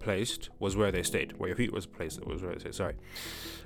placed 0.00 0.48
was 0.58 0.74
where 0.76 0.90
they 0.90 1.02
stayed. 1.02 1.34
Where 1.38 1.48
your 1.48 1.56
feet 1.56 1.72
was 1.72 1.86
placed 1.86 2.24
was 2.26 2.42
where 2.42 2.52
they 2.52 2.58
stayed. 2.58 2.74
Sorry. 2.74 2.94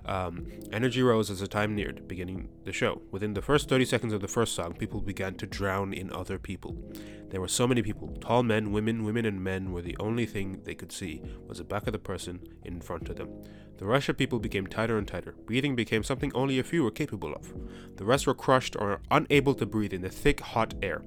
Um, 0.04 0.48
energy 0.72 1.02
rose 1.02 1.30
as 1.30 1.40
the 1.40 1.48
time 1.48 1.74
neared, 1.74 2.06
beginning 2.06 2.48
the 2.64 2.72
show. 2.72 3.00
Within 3.10 3.32
the 3.32 3.40
first 3.40 3.68
30 3.68 3.86
seconds 3.86 4.12
of 4.12 4.20
the 4.20 4.28
first 4.28 4.54
song, 4.54 4.74
people 4.74 5.00
began 5.00 5.36
to 5.36 5.46
drown 5.46 5.94
in 5.94 6.12
other 6.12 6.38
people. 6.38 6.76
There 7.30 7.40
were 7.40 7.48
so 7.48 7.66
many 7.66 7.82
people. 7.82 8.08
Tall 8.20 8.42
men, 8.42 8.72
women, 8.72 9.04
women, 9.04 9.24
and 9.24 9.42
men 9.42 9.72
were 9.72 9.82
the 9.82 9.96
only 9.98 10.26
thing 10.26 10.60
they 10.64 10.74
could 10.74 10.92
see 10.92 11.22
was 11.46 11.58
the 11.58 11.64
back 11.64 11.86
of 11.86 11.92
the 11.92 11.98
person 11.98 12.40
in 12.64 12.80
front 12.80 13.08
of 13.08 13.16
them. 13.16 13.30
The 13.78 13.86
rush 13.86 14.08
of 14.08 14.18
people 14.18 14.38
became 14.38 14.66
tighter 14.66 14.98
and 14.98 15.08
tighter. 15.08 15.34
Breathing 15.46 15.74
became 15.74 16.02
something 16.02 16.32
only 16.34 16.58
a 16.58 16.64
few 16.64 16.84
were 16.84 16.90
capable 16.90 17.32
of. 17.32 17.52
The 17.96 18.04
rest 18.04 18.26
were 18.26 18.34
crushed 18.34 18.76
or 18.78 19.00
unable 19.10 19.54
to 19.54 19.66
breathe 19.66 19.92
in 19.92 20.02
the 20.02 20.10
thick, 20.10 20.40
hot 20.40 20.74
air. 20.82 21.02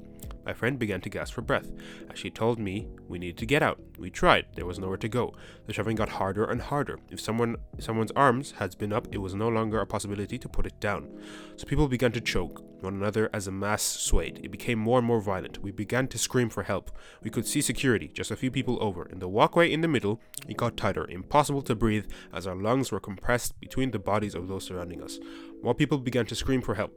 My 0.47 0.53
friend 0.53 0.79
began 0.79 1.01
to 1.01 1.09
gasp 1.09 1.33
for 1.33 1.41
breath 1.41 1.69
as 2.09 2.17
she 2.17 2.29
told 2.29 2.57
me 2.57 2.87
we 3.09 3.19
needed 3.19 3.37
to 3.39 3.45
get 3.45 3.61
out. 3.61 3.81
We 3.99 4.09
tried. 4.09 4.45
There 4.55 4.65
was 4.65 4.79
nowhere 4.79 4.95
to 4.95 5.09
go. 5.09 5.33
The 5.65 5.73
shoving 5.73 5.97
got 5.97 6.07
harder 6.07 6.45
and 6.45 6.61
harder. 6.61 6.99
If 7.11 7.19
someone 7.19 7.57
someone's 7.79 8.13
arms 8.15 8.53
had 8.53 8.77
been 8.77 8.93
up, 8.93 9.09
it 9.11 9.17
was 9.17 9.35
no 9.35 9.49
longer 9.49 9.81
a 9.81 9.85
possibility 9.85 10.37
to 10.37 10.47
put 10.47 10.65
it 10.65 10.79
down. 10.79 11.09
So 11.57 11.65
people 11.65 11.89
began 11.89 12.13
to 12.13 12.21
choke 12.21 12.63
one 12.79 12.93
another 12.93 13.29
as 13.33 13.47
a 13.47 13.51
mass 13.51 13.83
swayed. 13.83 14.39
It 14.41 14.51
became 14.51 14.79
more 14.79 14.99
and 14.99 15.07
more 15.07 15.19
violent. 15.19 15.61
We 15.61 15.71
began 15.71 16.07
to 16.07 16.17
scream 16.17 16.49
for 16.49 16.63
help. 16.63 16.91
We 17.21 17.29
could 17.29 17.45
see 17.45 17.59
security 17.59 18.07
just 18.07 18.31
a 18.31 18.37
few 18.37 18.49
people 18.49 18.77
over. 18.79 19.05
In 19.05 19.19
the 19.19 19.27
walkway 19.27 19.69
in 19.69 19.81
the 19.81 19.89
middle, 19.89 20.21
it 20.47 20.55
got 20.55 20.77
tighter, 20.77 21.05
impossible 21.09 21.63
to 21.63 21.75
breathe 21.75 22.05
as 22.31 22.47
our 22.47 22.55
lungs 22.55 22.89
were 22.89 23.01
compressed 23.01 23.59
between 23.59 23.91
the 23.91 23.99
bodies 23.99 24.33
of 24.33 24.47
those 24.47 24.63
surrounding 24.63 25.03
us. 25.03 25.19
More 25.61 25.75
people 25.75 25.97
began 25.97 26.25
to 26.27 26.35
scream 26.35 26.61
for 26.61 26.75
help. 26.75 26.93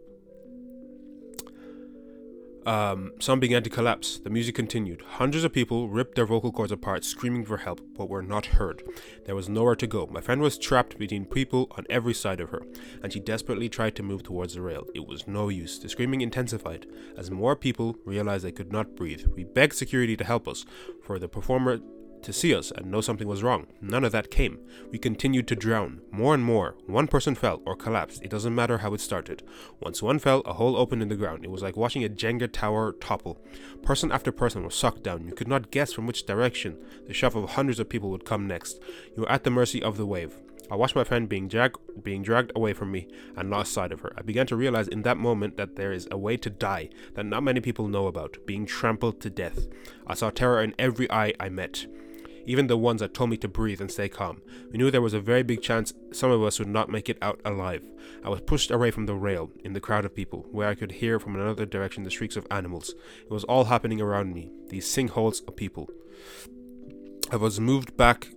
Um, 2.70 3.10
some 3.18 3.40
began 3.40 3.64
to 3.64 3.68
collapse. 3.68 4.20
The 4.20 4.30
music 4.30 4.54
continued. 4.54 5.02
Hundreds 5.02 5.42
of 5.42 5.52
people 5.52 5.88
ripped 5.88 6.14
their 6.14 6.24
vocal 6.24 6.52
cords 6.52 6.70
apart, 6.70 7.02
screaming 7.04 7.44
for 7.44 7.56
help, 7.56 7.80
but 7.96 8.08
were 8.08 8.22
not 8.22 8.46
heard. 8.46 8.84
There 9.26 9.34
was 9.34 9.48
nowhere 9.48 9.74
to 9.74 9.88
go. 9.88 10.06
My 10.06 10.20
friend 10.20 10.40
was 10.40 10.56
trapped 10.56 10.96
between 10.96 11.24
people 11.24 11.66
on 11.72 11.84
every 11.90 12.14
side 12.14 12.38
of 12.38 12.50
her, 12.50 12.62
and 13.02 13.12
she 13.12 13.18
desperately 13.18 13.68
tried 13.68 13.96
to 13.96 14.04
move 14.04 14.22
towards 14.22 14.54
the 14.54 14.62
rail. 14.62 14.86
It 14.94 15.04
was 15.04 15.26
no 15.26 15.48
use. 15.48 15.80
The 15.80 15.88
screaming 15.88 16.20
intensified 16.20 16.86
as 17.16 17.28
more 17.28 17.56
people 17.56 17.96
realized 18.04 18.44
they 18.44 18.52
could 18.52 18.70
not 18.70 18.94
breathe. 18.94 19.26
We 19.34 19.42
begged 19.42 19.74
security 19.74 20.16
to 20.16 20.22
help 20.22 20.46
us, 20.46 20.64
for 21.02 21.18
the 21.18 21.26
performer 21.26 21.80
to 22.22 22.32
see 22.32 22.54
us 22.54 22.70
and 22.70 22.90
know 22.90 23.00
something 23.00 23.26
was 23.26 23.42
wrong. 23.42 23.66
None 23.80 24.04
of 24.04 24.12
that 24.12 24.30
came. 24.30 24.58
We 24.90 24.98
continued 24.98 25.48
to 25.48 25.56
drown. 25.56 26.00
More 26.10 26.34
and 26.34 26.44
more. 26.44 26.76
One 26.86 27.06
person 27.06 27.34
fell 27.34 27.62
or 27.64 27.76
collapsed. 27.76 28.22
It 28.22 28.30
doesn't 28.30 28.54
matter 28.54 28.78
how 28.78 28.94
it 28.94 29.00
started. 29.00 29.42
Once 29.80 30.02
one 30.02 30.18
fell, 30.18 30.40
a 30.40 30.54
hole 30.54 30.76
opened 30.76 31.02
in 31.02 31.08
the 31.08 31.16
ground. 31.16 31.44
It 31.44 31.50
was 31.50 31.62
like 31.62 31.76
watching 31.76 32.04
a 32.04 32.08
Jenga 32.08 32.52
tower 32.52 32.92
topple. 32.92 33.40
Person 33.82 34.12
after 34.12 34.32
person 34.32 34.64
was 34.64 34.74
sucked 34.74 35.02
down. 35.02 35.26
You 35.26 35.32
could 35.32 35.48
not 35.48 35.70
guess 35.70 35.92
from 35.92 36.06
which 36.06 36.26
direction 36.26 36.76
the 37.06 37.14
shove 37.14 37.36
of 37.36 37.50
hundreds 37.50 37.80
of 37.80 37.88
people 37.88 38.10
would 38.10 38.24
come 38.24 38.46
next. 38.46 38.80
You 39.16 39.22
were 39.22 39.30
at 39.30 39.44
the 39.44 39.50
mercy 39.50 39.82
of 39.82 39.96
the 39.96 40.06
wave. 40.06 40.38
I 40.70 40.76
watched 40.76 40.94
my 40.94 41.02
friend 41.02 41.28
being, 41.28 41.48
drag- 41.48 41.78
being 42.00 42.22
dragged 42.22 42.52
away 42.54 42.74
from 42.74 42.92
me 42.92 43.08
and 43.36 43.50
lost 43.50 43.72
sight 43.72 43.90
of 43.90 44.00
her. 44.00 44.12
I 44.16 44.22
began 44.22 44.46
to 44.46 44.56
realize 44.56 44.86
in 44.86 45.02
that 45.02 45.16
moment 45.16 45.56
that 45.56 45.74
there 45.74 45.90
is 45.90 46.06
a 46.12 46.18
way 46.18 46.36
to 46.36 46.48
die 46.48 46.90
that 47.14 47.26
not 47.26 47.42
many 47.42 47.60
people 47.60 47.88
know 47.88 48.06
about 48.06 48.36
being 48.46 48.66
trampled 48.66 49.20
to 49.22 49.30
death. 49.30 49.66
I 50.06 50.14
saw 50.14 50.30
terror 50.30 50.62
in 50.62 50.76
every 50.78 51.10
eye 51.10 51.34
I 51.40 51.48
met. 51.48 51.86
Even 52.46 52.66
the 52.66 52.76
ones 52.76 53.00
that 53.00 53.14
told 53.14 53.30
me 53.30 53.36
to 53.38 53.48
breathe 53.48 53.80
and 53.80 53.90
stay 53.90 54.08
calm. 54.08 54.42
We 54.70 54.78
knew 54.78 54.90
there 54.90 55.02
was 55.02 55.14
a 55.14 55.20
very 55.20 55.42
big 55.42 55.62
chance 55.62 55.92
some 56.12 56.30
of 56.30 56.42
us 56.42 56.58
would 56.58 56.68
not 56.68 56.88
make 56.88 57.08
it 57.08 57.18
out 57.22 57.40
alive. 57.44 57.84
I 58.24 58.28
was 58.28 58.40
pushed 58.40 58.70
away 58.70 58.90
from 58.90 59.06
the 59.06 59.14
rail, 59.14 59.50
in 59.64 59.72
the 59.72 59.80
crowd 59.80 60.04
of 60.04 60.14
people, 60.14 60.46
where 60.50 60.68
I 60.68 60.74
could 60.74 60.92
hear 60.92 61.18
from 61.18 61.34
another 61.34 61.66
direction 61.66 62.02
the 62.02 62.10
shrieks 62.10 62.36
of 62.36 62.46
animals. 62.50 62.94
It 63.22 63.30
was 63.30 63.44
all 63.44 63.64
happening 63.64 64.00
around 64.00 64.34
me, 64.34 64.50
these 64.68 64.86
sinkholes 64.86 65.46
of 65.46 65.56
people. 65.56 65.88
I 67.30 67.36
was 67.36 67.60
moved 67.60 67.96
back 67.96 68.28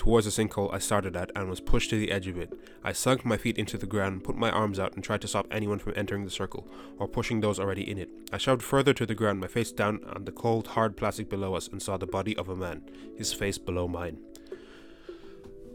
towards 0.00 0.24
the 0.24 0.32
sinkhole 0.32 0.72
I 0.72 0.78
started 0.78 1.14
at 1.14 1.30
and 1.36 1.50
was 1.50 1.60
pushed 1.60 1.90
to 1.90 1.98
the 1.98 2.10
edge 2.10 2.26
of 2.26 2.38
it. 2.38 2.54
I 2.82 2.92
sunk 2.92 3.22
my 3.22 3.36
feet 3.36 3.58
into 3.58 3.76
the 3.76 3.84
ground, 3.84 4.24
put 4.24 4.34
my 4.34 4.50
arms 4.50 4.78
out, 4.78 4.94
and 4.94 5.04
tried 5.04 5.20
to 5.20 5.28
stop 5.28 5.46
anyone 5.50 5.78
from 5.78 5.92
entering 5.94 6.24
the 6.24 6.30
circle 6.30 6.66
or 6.98 7.06
pushing 7.06 7.42
those 7.42 7.60
already 7.60 7.82
in 7.82 7.98
it. 7.98 8.08
I 8.32 8.38
shoved 8.38 8.62
further 8.62 8.94
to 8.94 9.04
the 9.04 9.14
ground, 9.14 9.40
my 9.40 9.46
face 9.46 9.72
down 9.72 10.00
on 10.16 10.24
the 10.24 10.32
cold, 10.32 10.68
hard 10.68 10.96
plastic 10.96 11.28
below 11.28 11.54
us, 11.54 11.68
and 11.68 11.82
saw 11.82 11.98
the 11.98 12.06
body 12.06 12.34
of 12.38 12.48
a 12.48 12.56
man, 12.56 12.80
his 13.18 13.34
face 13.34 13.58
below 13.58 13.86
mine. 13.88 14.16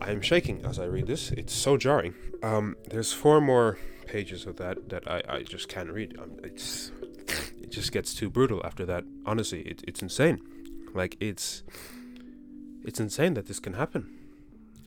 I 0.02 0.10
am 0.10 0.22
shaking 0.22 0.66
as 0.66 0.80
I 0.80 0.86
read 0.86 1.06
this. 1.06 1.30
It's 1.30 1.54
so 1.54 1.78
jarring. 1.78 2.16
Um, 2.42 2.78
there's 2.90 3.14
four 3.14 3.40
more 3.42 3.78
pages 4.08 4.48
of 4.48 4.56
that 4.56 4.90
that 4.90 5.08
I, 5.08 5.22
I 5.30 5.44
just 5.44 5.70
can't 5.70 5.92
read. 5.92 6.18
Um, 6.18 6.32
it's 6.44 6.92
it 7.62 7.70
just 7.70 7.92
gets 7.92 8.16
too 8.16 8.32
brutal 8.32 8.60
after 8.66 8.88
that. 8.88 9.04
Honestly, 9.24 9.62
it, 9.62 9.84
it's 9.88 10.02
insane. 10.02 10.42
Like 10.96 11.16
it's 11.20 11.62
it's 12.86 13.00
insane 13.00 13.34
that 13.34 13.48
this 13.48 13.60
can 13.60 13.74
happen. 13.74 14.10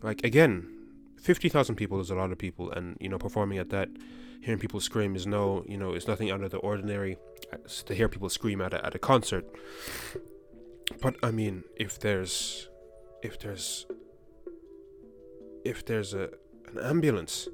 Like 0.02 0.24
again, 0.24 0.68
fifty 1.16 1.48
thousand 1.48 1.76
people 1.76 2.00
is 2.00 2.10
a 2.10 2.14
lot 2.14 2.32
of 2.32 2.38
people, 2.38 2.70
and 2.70 2.96
you 3.00 3.08
know, 3.08 3.18
performing 3.18 3.58
at 3.58 3.70
that, 3.70 3.88
hearing 4.40 4.60
people 4.60 4.80
scream 4.80 5.16
is 5.16 5.26
no, 5.26 5.64
you 5.66 5.76
know, 5.76 5.94
it's 5.94 6.06
nothing 6.06 6.30
out 6.30 6.42
of 6.42 6.50
the 6.50 6.58
ordinary. 6.58 7.16
uh, 7.52 7.56
To 7.86 7.94
hear 7.94 8.08
people 8.08 8.28
scream 8.28 8.60
at 8.60 8.72
a, 8.72 8.84
at 8.86 8.94
a 8.94 8.98
concert, 8.98 9.44
but 11.02 11.16
I 11.22 11.30
mean, 11.30 11.64
if 11.76 11.98
there's, 11.98 12.68
if 13.22 13.38
there's, 13.40 13.86
if 15.64 15.84
there's 15.84 16.14
a 16.14 16.30
an 16.72 16.78
ambulance 16.82 17.48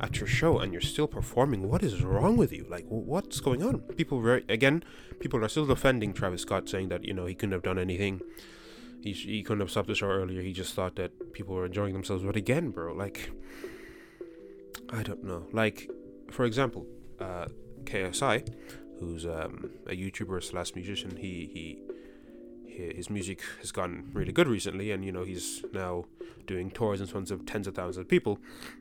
at 0.00 0.18
your 0.18 0.26
show 0.26 0.58
and 0.58 0.72
you're 0.72 0.80
still 0.80 1.06
performing, 1.06 1.68
what 1.68 1.82
is 1.82 2.02
wrong 2.02 2.36
with 2.36 2.52
you? 2.52 2.66
Like, 2.68 2.84
what's 2.88 3.40
going 3.40 3.62
on? 3.62 3.78
People 3.96 4.20
very 4.20 4.44
again, 4.48 4.84
people 5.20 5.42
are 5.44 5.48
still 5.48 5.66
defending 5.66 6.12
Travis 6.12 6.42
Scott, 6.42 6.68
saying 6.68 6.88
that 6.88 7.04
you 7.04 7.14
know 7.14 7.26
he 7.26 7.34
couldn't 7.34 7.52
have 7.52 7.62
done 7.62 7.78
anything. 7.78 8.20
He, 9.02 9.12
he 9.12 9.42
couldn't 9.42 9.60
have 9.60 9.70
stopped 9.70 9.88
the 9.88 9.94
show 9.94 10.06
earlier. 10.06 10.42
He 10.42 10.52
just 10.52 10.74
thought 10.74 10.96
that 10.96 11.32
people 11.32 11.54
were 11.54 11.66
enjoying 11.66 11.92
themselves. 11.92 12.22
But 12.22 12.36
again, 12.36 12.70
bro, 12.70 12.94
like, 12.94 13.30
I 14.90 15.02
don't 15.02 15.24
know. 15.24 15.46
Like, 15.52 15.90
for 16.30 16.44
example, 16.44 16.86
uh, 17.20 17.46
KSI, 17.84 18.48
who's 19.00 19.26
um, 19.26 19.70
a 19.86 19.96
YouTuber 19.96 20.42
slash 20.42 20.74
musician, 20.74 21.16
he, 21.16 21.50
he 21.52 21.78
his 22.72 23.10
music 23.10 23.42
has 23.60 23.70
gotten 23.70 24.10
really 24.14 24.32
good 24.32 24.48
recently, 24.48 24.90
and 24.92 25.04
you 25.04 25.12
know 25.12 25.24
he's 25.24 25.62
now 25.72 26.06
doing 26.46 26.70
tours 26.70 27.00
in 27.00 27.06
front 27.06 27.30
of 27.30 27.44
tens 27.44 27.66
of 27.66 27.74
thousands 27.74 27.98
of 27.98 28.08
people. 28.08 28.38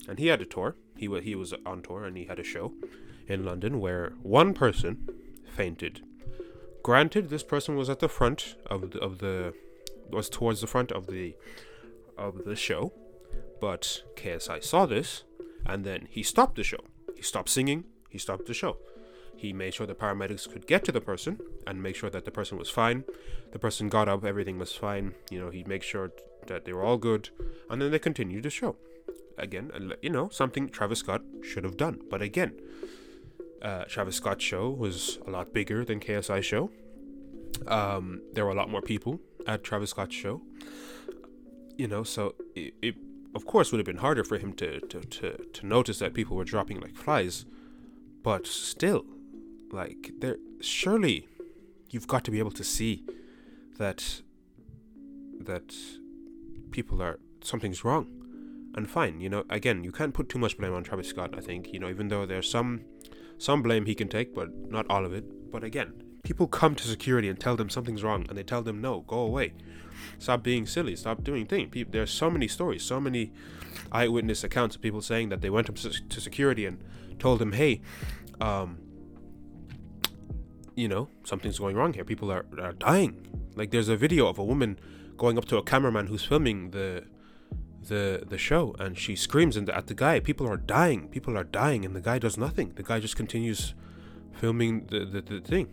And 0.08 0.18
he 0.18 0.28
had 0.28 0.42
a 0.42 0.46
tour. 0.46 0.76
He 0.96 1.08
wa- 1.08 1.20
he 1.20 1.36
was 1.36 1.54
on 1.66 1.82
tour, 1.82 2.06
and 2.06 2.16
he 2.16 2.26
had 2.26 2.40
a 2.40 2.44
show 2.44 2.74
in 3.28 3.44
London 3.44 3.80
where 3.80 4.14
one 4.22 4.54
person 4.54 5.10
fainted. 5.56 6.02
Granted, 6.84 7.30
this 7.30 7.44
person 7.44 7.76
was 7.76 7.90
at 7.90 8.00
the 8.00 8.10
front 8.10 8.56
of 8.68 8.92
the, 8.92 9.00
of 9.00 9.20
the 9.20 9.54
was 10.14 10.30
towards 10.30 10.62
the 10.62 10.68
front 10.68 10.92
of 10.92 11.08
the 11.08 11.36
of 12.18 12.46
the 12.46 12.56
show, 12.56 12.94
but 13.60 14.04
KSI 14.16 14.64
saw 14.64 14.86
this, 14.86 15.24
and 15.66 15.84
then 15.84 16.08
he 16.10 16.24
stopped 16.24 16.56
the 16.56 16.64
show. 16.64 16.84
He 17.16 17.22
stopped 17.22 17.50
singing. 17.50 17.86
He 18.10 18.18
stopped 18.18 18.46
the 18.46 18.54
show. 18.54 18.78
He 19.36 19.54
made 19.54 19.74
sure 19.74 19.88
the 19.88 19.96
paramedics 19.96 20.52
could 20.52 20.68
get 20.68 20.84
to 20.86 20.92
the 20.92 21.02
person 21.02 21.40
and 21.66 21.82
make 21.82 21.96
sure 21.96 22.10
that 22.10 22.26
the 22.26 22.32
person 22.32 22.58
was 22.58 22.70
fine. 22.70 23.06
The 23.54 23.60
person 23.60 23.90
got 23.90 24.08
up, 24.08 24.24
everything 24.24 24.60
was 24.60 24.74
fine. 24.74 25.16
You 25.32 25.40
know, 25.40 25.50
he 25.50 25.64
made 25.64 25.84
sure 25.84 26.12
that 26.48 26.66
they 26.66 26.74
were 26.74 26.84
all 26.84 26.98
good, 26.98 27.30
and 27.70 27.82
then 27.82 27.92
they 27.92 28.00
continued 28.00 28.44
the 28.44 28.50
show. 28.50 28.76
Again, 29.38 29.72
you 30.02 30.10
know, 30.10 30.30
something 30.30 30.70
Travis 30.70 31.00
Scott 31.00 31.24
should 31.42 31.64
have 31.64 31.78
done. 31.78 32.02
But 32.10 32.22
again, 32.22 32.54
uh, 33.62 33.86
Travis 33.86 34.18
Scott's 34.18 34.44
show 34.44 34.70
was 34.70 35.20
a 35.26 35.32
lot 35.32 35.54
bigger 35.54 35.84
than 35.86 36.00
KSI's 36.00 36.46
show. 36.46 36.70
Um, 37.68 38.22
there 38.34 38.46
were 38.46 38.52
a 38.52 38.56
lot 38.56 38.70
more 38.70 38.82
people 38.82 39.20
at 39.48 39.64
Travis 39.64 39.92
Scott's 39.92 40.16
show. 40.16 40.42
You 41.78 41.88
know, 41.88 42.04
so 42.04 42.36
it, 42.56 42.74
it 42.82 42.96
of 43.34 43.46
course 43.46 43.72
would 43.72 43.80
have 43.80 43.86
been 43.86 43.98
harder 43.98 44.24
for 44.24 44.38
him 44.38 44.54
to, 44.54 44.80
to, 44.82 45.00
to, 45.02 45.38
to 45.54 45.66
notice 45.66 46.00
that 46.00 46.14
people 46.14 46.36
were 46.36 46.44
dropping 46.44 46.80
like 46.80 46.96
flies. 46.96 47.46
But 48.24 48.46
still, 48.46 49.06
like 49.72 50.12
there 50.20 50.38
surely 50.60 51.28
you've 51.90 52.08
got 52.08 52.24
to 52.26 52.32
be 52.32 52.40
able 52.40 52.52
to 52.52 52.64
see 52.64 53.04
that 53.78 54.22
that 55.40 55.74
people 56.72 57.02
are 57.02 57.20
something's 57.44 57.84
wrong. 57.84 58.08
And 58.76 58.90
fine, 58.90 59.20
you 59.20 59.28
know, 59.28 59.44
again, 59.50 59.84
you 59.84 59.92
can't 59.92 60.14
put 60.14 60.30
too 60.30 60.40
much 60.40 60.58
blame 60.58 60.74
on 60.74 60.84
Travis 60.84 61.10
Scott, 61.10 61.34
I 61.38 61.42
think, 61.42 61.74
you 61.74 61.80
know, 61.80 61.90
even 61.90 62.08
though 62.08 62.26
there's 62.26 62.50
some 62.50 62.82
some 63.38 63.62
blame 63.64 63.86
he 63.86 63.96
can 63.96 64.08
take, 64.08 64.34
but 64.36 64.50
not 64.70 64.86
all 64.90 65.06
of 65.06 65.14
it. 65.14 65.52
But 65.52 65.64
again, 65.64 65.94
people 66.32 66.48
come 66.48 66.76
to 66.76 66.88
security 66.88 67.28
and 67.28 67.38
tell 67.38 67.58
them 67.58 67.70
something's 67.70 68.04
wrong 68.04 68.26
and 68.30 68.38
they 68.38 68.44
tell 68.44 68.62
them 68.62 68.80
no, 68.80 69.02
go 69.02 69.20
away. 69.20 69.52
Stop 70.18 70.42
being 70.44 70.66
silly, 70.66 70.96
stop 70.96 71.26
doing 71.26 71.46
things. 71.46 71.70
People, 71.70 71.92
there's 71.92 72.10
so 72.10 72.30
many 72.30 72.48
stories, 72.48 72.84
so 72.84 73.02
many 73.02 73.34
eyewitness 73.92 74.42
accounts 74.42 74.78
of 74.78 74.82
people 74.82 75.02
saying 75.02 75.28
that 75.28 75.42
they 75.42 75.50
went 75.50 75.68
to 75.76 76.22
security 76.22 76.66
and 76.66 76.82
told 77.20 77.40
them, 77.40 77.52
"Hey, 77.52 77.82
um, 78.40 78.78
you 80.74 80.88
know, 80.88 81.10
something's 81.26 81.60
going 81.60 81.76
wrong 81.76 81.92
here. 81.92 82.06
People 82.06 82.32
are, 82.32 82.46
are 82.62 82.72
dying. 82.72 83.28
Like 83.58 83.72
there's 83.72 83.90
a 83.90 83.98
video 83.98 84.28
of 84.28 84.40
a 84.40 84.44
woman 84.46 84.80
going 85.18 85.38
up 85.38 85.44
to 85.46 85.58
a 85.58 85.64
cameraman 85.64 86.08
who's 86.08 86.24
filming 86.24 86.72
the 86.72 87.04
the 87.90 88.24
the 88.26 88.38
show 88.38 88.74
and 88.80 88.98
she 88.98 89.18
screams 89.18 89.56
the, 89.56 89.76
at 89.76 89.88
the 89.88 89.94
guy. 89.94 90.22
People 90.22 90.48
are 90.48 90.56
dying. 90.56 91.10
People 91.10 91.38
are 91.38 91.44
dying 91.44 91.84
and 91.84 91.94
the 91.94 92.00
guy 92.00 92.20
does 92.20 92.38
nothing. 92.38 92.72
The 92.76 92.84
guy 92.84 93.02
just 93.02 93.18
continues 93.18 93.74
filming 94.32 94.86
the 94.86 95.04
the, 95.04 95.22
the 95.22 95.42
thing. 95.42 95.68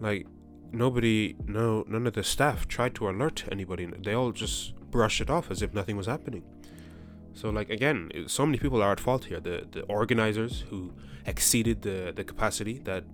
Like 0.00 0.26
nobody 0.72 1.36
no 1.46 1.84
none 1.88 2.06
of 2.06 2.14
the 2.14 2.22
staff 2.22 2.68
tried 2.68 2.94
to 2.96 3.08
alert 3.08 3.44
anybody. 3.50 3.86
They 3.86 4.14
all 4.14 4.32
just 4.32 4.74
brushed 4.90 5.20
it 5.20 5.30
off 5.30 5.50
as 5.50 5.62
if 5.62 5.74
nothing 5.74 5.96
was 5.96 6.06
happening. 6.06 6.42
So 7.34 7.50
like 7.50 7.70
again, 7.70 8.10
so 8.26 8.44
many 8.44 8.58
people 8.58 8.82
are 8.82 8.92
at 8.92 9.00
fault 9.00 9.26
here. 9.26 9.40
The 9.40 9.66
the 9.70 9.82
organizers 9.82 10.64
who 10.70 10.92
exceeded 11.26 11.82
the 11.82 12.12
the 12.14 12.24
capacity 12.24 12.78
that 12.80 13.04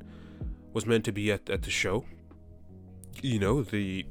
was 0.72 0.86
meant 0.86 1.04
to 1.04 1.12
be 1.12 1.30
at, 1.30 1.48
at 1.48 1.62
the 1.62 1.70
show. 1.70 2.04
You 3.22 3.38
know, 3.38 3.62
the 3.62 4.06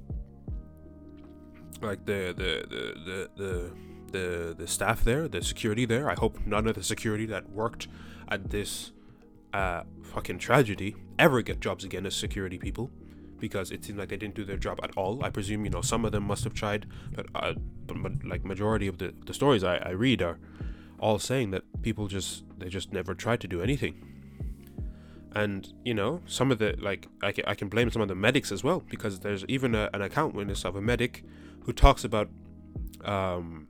like 1.82 2.06
the 2.06 2.34
the 2.38 2.66
the 2.70 2.84
the 3.06 3.30
the 3.36 3.72
the, 4.14 4.56
the 4.58 4.68
staff 4.68 5.04
there, 5.04 5.28
the 5.28 5.42
security 5.42 5.86
there. 5.86 6.10
I 6.10 6.14
hope 6.14 6.38
none 6.46 6.68
of 6.68 6.76
the 6.76 6.84
security 6.84 7.26
that 7.26 7.50
worked 7.50 7.88
at 8.30 8.52
this 8.52 8.93
uh 9.54 9.84
fucking 10.02 10.40
tragedy 10.40 10.96
ever 11.20 11.42
get 11.42 11.60
jobs 11.60 11.84
again 11.84 12.06
as 12.06 12.16
security 12.16 12.58
people 12.58 12.92
because 13.40 13.72
it 13.72 13.84
seemed 13.84 14.00
like 14.00 14.08
they 14.08 14.16
didn't 14.16 14.36
do 14.36 14.46
their 14.46 14.56
job 14.58 14.80
at 14.84 14.96
all. 14.96 15.22
I 15.22 15.30
presume 15.30 15.66
you 15.66 15.70
know 15.70 15.82
some 15.82 16.06
of 16.06 16.14
them 16.14 16.24
must 16.24 16.46
have 16.46 16.54
tried, 16.54 16.86
but 17.14 17.26
uh, 17.36 17.54
but, 17.88 18.02
but 18.02 18.14
like 18.24 18.46
majority 18.46 18.88
of 18.88 19.00
the 19.00 19.14
the 19.26 19.34
stories 19.34 19.66
I, 19.66 19.76
I 19.78 19.90
read 19.90 20.22
are 20.22 20.40
all 20.98 21.20
saying 21.20 21.52
that 21.52 21.64
people 21.82 22.08
just 22.08 22.46
they 22.58 22.70
just 22.70 22.94
never 22.94 23.14
tried 23.14 23.42
to 23.42 23.48
do 23.48 23.62
anything. 23.62 23.96
And 25.36 25.74
you 25.84 25.94
know 25.94 26.22
some 26.26 26.52
of 26.52 26.60
the 26.60 26.76
like 26.80 27.08
I 27.22 27.34
can, 27.34 27.44
I 27.46 27.54
can 27.54 27.68
blame 27.68 27.92
some 27.92 28.02
of 28.02 28.08
the 28.08 28.16
medics 28.16 28.50
as 28.50 28.64
well 28.64 28.82
because 28.90 29.20
there's 29.20 29.44
even 29.50 29.76
a, 29.76 29.90
an 29.94 30.02
account 30.02 30.36
witness 30.36 30.64
of 30.64 30.78
a 30.78 30.82
medic 30.82 31.26
who 31.66 31.74
talks 31.74 32.06
about 32.06 32.30
um 33.04 33.68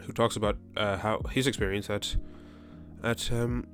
who 0.00 0.12
talks 0.14 0.36
about 0.36 0.56
uh, 0.78 0.96
how 0.96 1.20
his 1.30 1.46
experience 1.46 1.90
at 1.90 2.16
at 3.04 3.30
um 3.30 3.66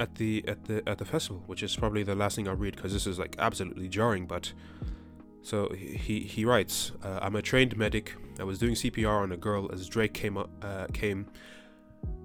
at 0.00 0.16
the 0.16 0.44
at 0.46 0.64
the 0.64 0.82
at 0.88 0.98
the 0.98 1.04
festival, 1.04 1.42
which 1.46 1.62
is 1.62 1.76
probably 1.76 2.02
the 2.02 2.14
last 2.14 2.36
thing 2.36 2.48
I'll 2.48 2.56
read 2.56 2.76
because 2.76 2.92
this 2.92 3.06
is 3.06 3.18
like 3.18 3.36
absolutely 3.38 3.88
jarring. 3.88 4.26
But 4.26 4.52
so 5.42 5.68
he 5.72 6.20
he 6.20 6.44
writes, 6.44 6.92
uh, 7.02 7.20
"I'm 7.22 7.36
a 7.36 7.42
trained 7.42 7.76
medic. 7.76 8.16
I 8.38 8.44
was 8.44 8.58
doing 8.58 8.74
CPR 8.74 9.22
on 9.22 9.32
a 9.32 9.36
girl 9.36 9.70
as 9.72 9.88
Drake 9.88 10.14
came 10.14 10.36
up, 10.36 10.50
uh, 10.62 10.86
came 10.92 11.26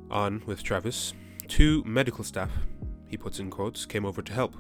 on 0.10 0.42
with 0.46 0.64
Travis. 0.64 1.14
Two 1.48 1.84
medical 1.86 2.24
staff, 2.24 2.52
he 3.08 3.18
puts 3.18 3.40
in 3.40 3.50
quotes, 3.50 3.86
came 3.86 4.06
over 4.06 4.22
to 4.22 4.34
help. 4.34 4.56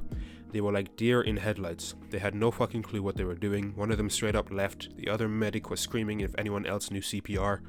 They 0.51 0.61
were 0.61 0.71
like 0.71 0.95
deer 0.95 1.21
in 1.21 1.37
headlights. 1.37 1.93
They 2.09 2.17
had 2.17 2.33
no 2.33 2.49
fucking 2.49 2.81
clue 2.81 3.03
what 3.03 3.15
they 3.15 3.23
were 3.23 3.35
doing. 3.35 3.73
One 3.75 3.91
of 3.91 3.97
them 3.97 4.09
straight 4.09 4.35
up 4.35 4.51
left. 4.51 4.89
The 4.95 5.07
other 5.07 5.27
medic 5.27 5.69
was 5.69 5.79
screaming 5.79 6.21
if 6.21 6.33
anyone 6.39 6.65
else 6.65 6.89
knew 6.89 7.01
CPR. 7.01 7.61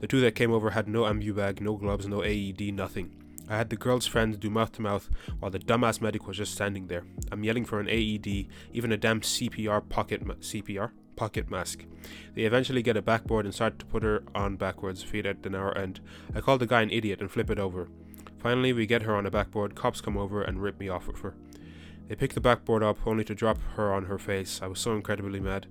The 0.00 0.06
two 0.06 0.20
that 0.20 0.34
came 0.34 0.52
over 0.52 0.70
had 0.70 0.86
no 0.86 1.04
ambu 1.04 1.34
bag, 1.34 1.62
no 1.62 1.76
gloves, 1.76 2.06
no 2.06 2.22
AED, 2.22 2.72
nothing." 2.72 3.25
I 3.48 3.56
had 3.56 3.70
the 3.70 3.76
girl's 3.76 4.06
friend 4.06 4.38
do 4.38 4.50
mouth 4.50 4.72
to 4.72 4.82
mouth 4.82 5.08
while 5.38 5.50
the 5.50 5.58
dumbass 5.58 6.00
medic 6.00 6.26
was 6.26 6.36
just 6.36 6.52
standing 6.52 6.88
there. 6.88 7.04
I'm 7.30 7.44
yelling 7.44 7.64
for 7.64 7.78
an 7.78 7.88
AED, 7.88 8.48
even 8.72 8.92
a 8.92 8.96
damn 8.96 9.20
CPR 9.20 9.88
pocket 9.88 10.24
ma- 10.24 10.34
CPR 10.34 10.90
pocket 11.14 11.50
mask. 11.50 11.84
They 12.34 12.42
eventually 12.42 12.82
get 12.82 12.96
a 12.96 13.02
backboard 13.02 13.44
and 13.44 13.54
start 13.54 13.78
to 13.78 13.86
put 13.86 14.02
her 14.02 14.22
on 14.34 14.56
backwards, 14.56 15.02
feet 15.02 15.26
at 15.26 15.46
our 15.54 15.76
end. 15.76 16.00
I 16.34 16.40
call 16.40 16.58
the 16.58 16.66
guy 16.66 16.82
an 16.82 16.90
idiot 16.90 17.20
and 17.20 17.30
flip 17.30 17.50
it 17.50 17.58
over. 17.58 17.88
Finally, 18.38 18.72
we 18.72 18.86
get 18.86 19.02
her 19.02 19.16
on 19.16 19.26
a 19.26 19.30
backboard. 19.30 19.74
Cops 19.74 20.00
come 20.00 20.16
over 20.16 20.42
and 20.42 20.62
rip 20.62 20.78
me 20.78 20.88
off 20.88 21.08
of 21.08 21.20
her. 21.20 21.34
They 22.08 22.14
picked 22.14 22.34
the 22.34 22.40
backboard 22.40 22.82
up 22.82 23.04
only 23.06 23.24
to 23.24 23.34
drop 23.34 23.58
her 23.74 23.92
on 23.92 24.04
her 24.04 24.18
face. 24.18 24.60
I 24.62 24.68
was 24.68 24.78
so 24.78 24.94
incredibly 24.94 25.40
mad. 25.40 25.66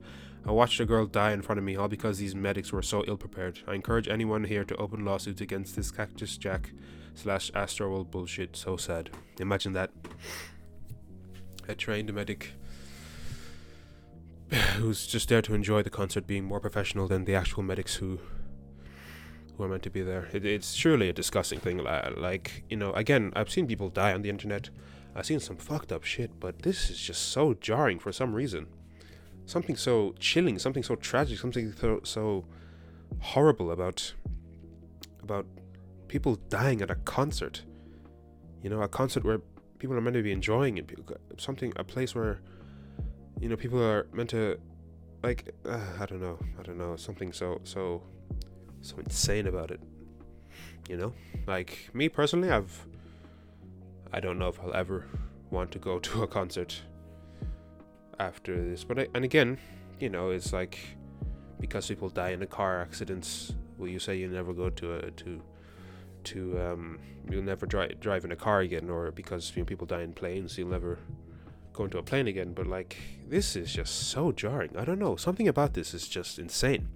I 0.47 0.51
watched 0.51 0.79
a 0.79 0.85
girl 0.85 1.07
die 1.07 1.31
in 1.31 1.41
front 1.41 1.57
of 1.57 1.65
me, 1.65 1.75
all 1.75 1.87
because 1.87 2.19
these 2.19 2.35
medics 2.35 2.71
were 2.71 2.83
so 2.83 3.03
ill 3.07 3.17
prepared. 3.17 3.61
I 3.67 3.73
encourage 3.73 4.07
anyone 4.07 4.43
here 4.43 4.63
to 4.63 4.75
open 4.75 5.03
lawsuits 5.03 5.41
against 5.41 5.75
this 5.75 5.89
Cactus 5.89 6.37
Jack 6.37 6.71
slash 7.15 7.49
Astroworld 7.53 8.11
bullshit. 8.11 8.55
So 8.55 8.77
sad. 8.77 9.09
Imagine 9.39 9.73
that. 9.73 9.89
A 11.67 11.73
trained 11.73 12.13
medic 12.13 12.53
who's 14.77 15.07
just 15.07 15.29
there 15.29 15.41
to 15.41 15.55
enjoy 15.55 15.81
the 15.81 15.89
concert 15.89 16.27
being 16.27 16.43
more 16.43 16.59
professional 16.59 17.07
than 17.07 17.25
the 17.25 17.33
actual 17.33 17.63
medics 17.63 17.95
who 17.95 18.19
who 19.57 19.63
are 19.63 19.67
meant 19.67 19.83
to 19.83 19.89
be 19.89 20.01
there. 20.01 20.27
It, 20.31 20.45
it's 20.45 20.73
surely 20.73 21.09
a 21.09 21.13
disgusting 21.13 21.59
thing. 21.59 21.77
Like, 21.77 22.65
you 22.69 22.75
know, 22.75 22.91
again, 22.91 23.31
I've 23.35 23.49
seen 23.49 23.65
people 23.65 23.89
die 23.89 24.13
on 24.13 24.21
the 24.21 24.29
internet. 24.29 24.69
I've 25.15 25.25
seen 25.25 25.39
some 25.39 25.55
fucked 25.55 25.93
up 25.93 26.03
shit, 26.03 26.39
but 26.41 26.59
this 26.59 26.89
is 26.89 26.99
just 26.99 27.29
so 27.29 27.53
jarring 27.53 27.97
for 27.97 28.11
some 28.11 28.33
reason 28.33 28.67
something 29.45 29.75
so 29.75 30.13
chilling, 30.19 30.59
something 30.59 30.83
so 30.83 30.95
tragic, 30.95 31.39
something 31.39 31.73
so, 31.73 32.01
so 32.03 32.45
horrible 33.19 33.71
about 33.71 34.13
about 35.21 35.45
people 36.07 36.35
dying 36.49 36.81
at 36.81 36.91
a 36.91 36.95
concert. 36.95 37.63
You 38.61 38.69
know, 38.69 38.81
a 38.81 38.87
concert 38.87 39.23
where 39.23 39.41
people 39.79 39.95
are 39.95 40.01
meant 40.01 40.15
to 40.15 40.23
be 40.23 40.31
enjoying 40.31 40.77
it. 40.77 40.91
Something, 41.37 41.73
a 41.75 41.83
place 41.83 42.15
where 42.15 42.41
you 43.39 43.49
know 43.49 43.55
people 43.55 43.81
are 43.81 44.07
meant 44.13 44.29
to 44.31 44.59
like. 45.23 45.53
Uh, 45.67 45.79
I 45.99 46.05
don't 46.05 46.21
know. 46.21 46.39
I 46.59 46.63
don't 46.63 46.77
know. 46.77 46.95
Something 46.95 47.31
so 47.33 47.61
so 47.63 48.03
so 48.81 48.97
insane 48.97 49.47
about 49.47 49.71
it. 49.71 49.81
You 50.89 50.97
know, 50.97 51.13
like 51.47 51.89
me 51.93 52.09
personally, 52.09 52.49
I've. 52.49 52.87
I 54.13 54.19
don't 54.19 54.39
know 54.39 54.47
if 54.47 54.59
I'll 54.61 54.73
ever 54.73 55.05
want 55.49 55.71
to 55.71 55.79
go 55.79 55.99
to 56.07 56.23
a 56.23 56.27
concert 56.27 56.81
after 58.19 58.61
this. 58.61 58.83
But 58.83 58.99
I, 58.99 59.07
and 59.13 59.23
again, 59.23 59.57
you 59.99 60.09
know, 60.09 60.29
it's 60.29 60.53
like 60.53 60.79
because 61.59 61.87
people 61.87 62.09
die 62.09 62.29
in 62.29 62.41
a 62.41 62.47
car 62.47 62.81
accidents. 62.81 63.53
Will 63.77 63.87
you 63.87 63.99
say 63.99 64.15
you 64.15 64.27
never 64.27 64.53
go 64.53 64.69
to 64.69 64.95
a 64.95 65.11
to 65.11 65.41
to 66.25 66.59
um 66.59 66.99
you'll 67.29 67.43
never 67.43 67.65
drive 67.65 67.99
drive 67.99 68.25
in 68.25 68.31
a 68.31 68.35
car 68.35 68.61
again, 68.61 68.89
or 68.89 69.11
because 69.11 69.51
you 69.55 69.61
know, 69.61 69.65
people 69.65 69.87
die 69.87 70.01
in 70.01 70.13
planes, 70.13 70.57
you'll 70.57 70.69
never 70.69 70.99
go 71.73 71.83
into 71.85 71.97
a 71.97 72.03
plane 72.03 72.27
again. 72.27 72.53
But 72.53 72.67
like 72.67 72.97
this 73.27 73.55
is 73.55 73.73
just 73.73 74.09
so 74.09 74.31
jarring. 74.31 74.75
I 74.77 74.85
don't 74.85 74.99
know. 74.99 75.15
Something 75.15 75.47
about 75.47 75.73
this 75.73 75.93
is 75.93 76.07
just 76.07 76.39
insane. 76.39 76.89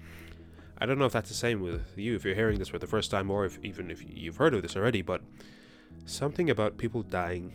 I 0.81 0.85
don't 0.85 0.97
know 0.97 1.05
if 1.05 1.11
that's 1.11 1.29
the 1.29 1.35
same 1.35 1.61
with 1.61 1.97
you 1.97 2.15
if 2.15 2.23
you're 2.23 2.35
hearing 2.35 2.57
this 2.57 2.69
for 2.69 2.79
the 2.79 2.87
first 2.87 3.11
time, 3.11 3.29
or 3.29 3.45
if 3.45 3.59
even 3.63 3.91
if 3.91 4.03
you've 4.07 4.37
heard 4.37 4.53
of 4.53 4.61
this 4.61 4.75
already. 4.75 5.01
But 5.01 5.21
something 6.05 6.49
about 6.49 6.77
people 6.77 7.03
dying 7.03 7.53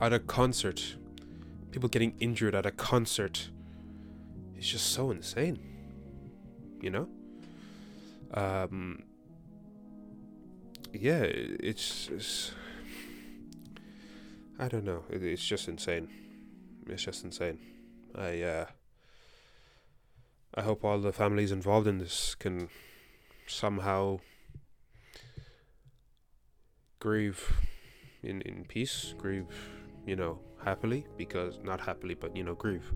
at 0.00 0.12
a 0.12 0.18
concert 0.18 0.96
people 1.72 1.88
getting 1.88 2.14
injured 2.20 2.54
at 2.54 2.66
a 2.66 2.70
concert 2.70 3.50
is 4.56 4.68
just 4.68 4.92
so 4.92 5.10
insane. 5.10 5.58
You 6.80 6.90
know? 6.90 7.08
Um, 8.34 9.02
yeah, 10.92 11.22
it's, 11.24 12.08
it's 12.12 12.52
I 14.58 14.68
don't 14.68 14.84
know. 14.84 15.04
It's 15.10 15.44
just 15.44 15.66
insane. 15.66 16.08
It's 16.86 17.02
just 17.02 17.24
insane. 17.24 17.58
I 18.14 18.42
uh, 18.42 18.66
I 20.54 20.62
hope 20.62 20.84
all 20.84 20.98
the 21.00 21.12
families 21.12 21.50
involved 21.50 21.86
in 21.86 21.98
this 21.98 22.34
can 22.34 22.68
somehow 23.46 24.20
grieve 27.00 27.52
in 28.22 28.42
in 28.42 28.64
peace, 28.66 29.14
grieve, 29.16 29.46
you 30.06 30.16
know, 30.16 30.38
happily 30.64 31.06
because 31.16 31.58
not 31.64 31.80
happily 31.80 32.14
but 32.14 32.36
you 32.36 32.44
know 32.44 32.54
grieve. 32.54 32.92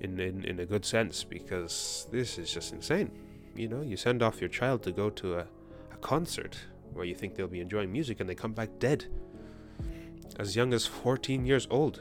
In, 0.00 0.18
in 0.20 0.44
in 0.44 0.60
a 0.60 0.66
good 0.66 0.84
sense 0.84 1.24
because 1.24 2.06
this 2.10 2.38
is 2.38 2.52
just 2.52 2.72
insane. 2.72 3.10
You 3.54 3.68
know 3.68 3.82
you 3.82 3.96
send 3.96 4.22
off 4.22 4.40
your 4.40 4.50
child 4.50 4.82
to 4.82 4.92
go 4.92 5.10
to 5.10 5.34
a, 5.34 5.46
a 5.92 5.96
concert 6.00 6.58
where 6.92 7.04
you 7.04 7.14
think 7.14 7.34
they'll 7.34 7.48
be 7.48 7.60
enjoying 7.60 7.90
music 7.90 8.20
and 8.20 8.28
they 8.28 8.34
come 8.34 8.52
back 8.52 8.70
dead. 8.78 9.06
As 10.38 10.56
young 10.56 10.74
as 10.74 10.84
14 10.84 11.46
years 11.46 11.66
old. 11.70 12.00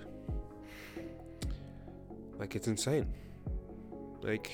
Like 2.39 2.55
it's 2.55 2.67
insane. 2.67 3.13
Like 4.21 4.49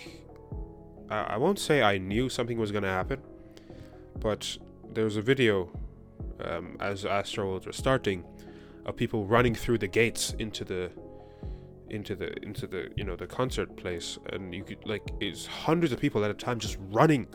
I, 1.10 1.22
I 1.22 1.38
won't 1.38 1.60
say 1.60 1.82
i 1.82 1.98
knew 1.98 2.30
something 2.30 2.58
was 2.58 2.72
going 2.72 2.84
to 2.84 2.90
happen 2.90 3.22
but 4.20 4.58
there 4.94 5.04
was 5.04 5.18
a 5.18 5.22
video 5.22 5.70
um, 6.44 6.78
as 6.80 7.04
Astroworld 7.04 7.68
was 7.68 7.76
starting 7.76 8.24
of 8.86 8.96
people 8.96 9.26
running 9.26 9.56
through 9.56 9.78
the 9.78 9.88
gates 9.88 10.36
into 10.40 10.64
the 10.64 10.92
into 11.90 12.16
the 12.16 12.32
into 12.44 12.68
the 12.68 12.90
you 12.96 13.04
know 13.04 13.16
the 13.16 13.28
concert 13.28 13.76
place. 13.76 14.18
And 14.32 14.54
you 14.54 14.64
could 14.64 14.86
like 14.86 15.04
it's 15.20 15.46
hundreds 15.46 15.92
of 15.94 16.00
people 16.00 16.24
at 16.24 16.32
a 16.32 16.34
time 16.34 16.60
just 16.60 16.78
running 16.92 17.28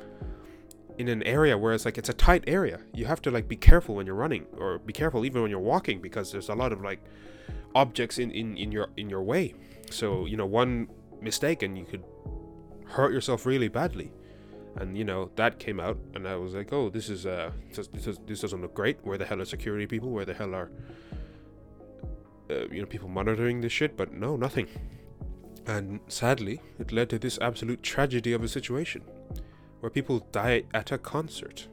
in 0.99 1.09
an 1.09 1.23
area 1.25 1.59
where 1.59 1.75
it's 1.75 1.85
like 1.85 1.99
it's 1.99 2.09
a 2.09 2.15
tight 2.15 2.45
area. 2.47 2.81
You 2.93 3.07
have 3.07 3.21
to 3.23 3.31
like 3.31 3.49
be 3.49 3.57
careful 3.57 3.95
when 3.95 4.07
you're 4.07 4.15
running 4.15 4.47
or 4.59 4.79
be 4.79 4.93
careful 4.93 5.25
even 5.25 5.43
when 5.43 5.51
you're 5.51 5.61
walking 5.61 6.01
because 6.01 6.31
there's 6.33 6.49
a 6.49 6.55
lot 6.55 6.73
of 6.73 6.83
like 6.83 7.05
objects 7.75 8.19
in 8.19 8.31
in, 8.31 8.57
in 8.57 8.73
your 8.73 8.89
in 8.97 9.11
your 9.11 9.23
way. 9.23 9.55
So 9.91 10.27
you 10.27 10.37
know 10.37 10.47
one 10.47 10.89
mistake 11.21 11.63
and 11.63 11.79
you 11.79 11.85
could 11.85 12.05
hurt 12.87 13.13
yourself 13.13 13.47
really 13.47 13.69
badly. 13.69 14.13
And 14.77 14.99
you 14.99 15.05
know 15.05 15.31
that 15.37 15.61
came 15.61 15.79
out 15.79 15.99
and 16.17 16.27
i 16.27 16.35
was 16.35 16.53
like 16.53 16.73
oh 16.73 16.91
this 16.91 17.09
is 17.09 17.27
uh 17.27 17.53
this, 17.73 17.87
this, 17.87 18.19
this 18.27 18.41
doesn't 18.41 18.61
look 18.61 18.75
great. 18.75 18.99
Where 19.05 19.19
the 19.19 19.25
hell 19.25 19.41
are 19.41 19.45
security 19.45 19.87
people? 19.87 20.11
Where 20.11 20.25
the 20.25 20.35
hell 20.35 20.55
are 20.55 20.71
uh, 22.51 22.69
you 22.71 22.81
know 22.81 22.87
people 22.87 23.09
monitoring 23.09 23.61
this 23.61 23.73
shit, 23.73 23.97
but 23.97 24.13
no, 24.13 24.37
nothing. 24.37 24.69
And 25.67 26.01
sadly, 26.09 26.61
it 26.79 26.93
led 26.93 27.09
to 27.11 27.19
this 27.19 27.39
absolute 27.41 27.83
tragedy 27.83 28.33
of 28.33 28.43
a 28.43 28.49
situation 28.49 29.03
where 29.81 29.91
people 29.91 30.27
die 30.33 30.65
at 30.75 30.93
a 30.93 30.99
concert. 30.99 31.69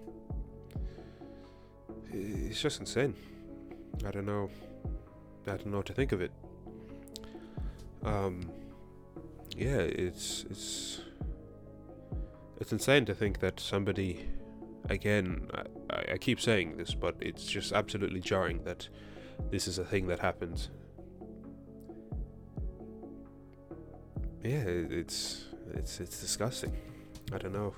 It's 2.12 2.62
just 2.62 2.80
insane. 2.80 3.16
I 4.06 4.12
don't 4.12 4.26
know. 4.26 4.50
I 5.48 5.52
don't 5.52 5.68
know 5.68 5.78
what 5.78 5.86
to 5.88 5.94
think 5.94 6.12
of 6.12 6.22
it. 6.22 6.32
Um, 8.04 8.50
yeah, 9.58 9.78
it's 9.78 10.46
it's 10.50 11.02
it's 12.60 12.72
insane 12.72 13.06
to 13.06 13.16
think 13.16 13.40
that 13.40 13.60
somebody, 13.60 14.30
again, 14.90 15.48
I, 15.90 16.14
I 16.14 16.18
keep 16.18 16.40
saying 16.40 16.78
this, 16.78 16.94
but 16.94 17.16
it's 17.20 17.46
just 17.46 17.72
absolutely 17.74 18.20
jarring 18.20 18.64
that 18.64 18.88
this 19.50 19.68
is 19.68 19.80
a 19.80 19.86
thing 19.86 20.08
that 20.08 20.20
happens. 20.20 20.70
Yeah, 24.44 24.64
it's 24.66 25.46
it's 25.74 26.00
it's 26.00 26.20
disgusting. 26.20 26.76
I 27.34 27.38
don't 27.38 27.54
know. 27.54 27.74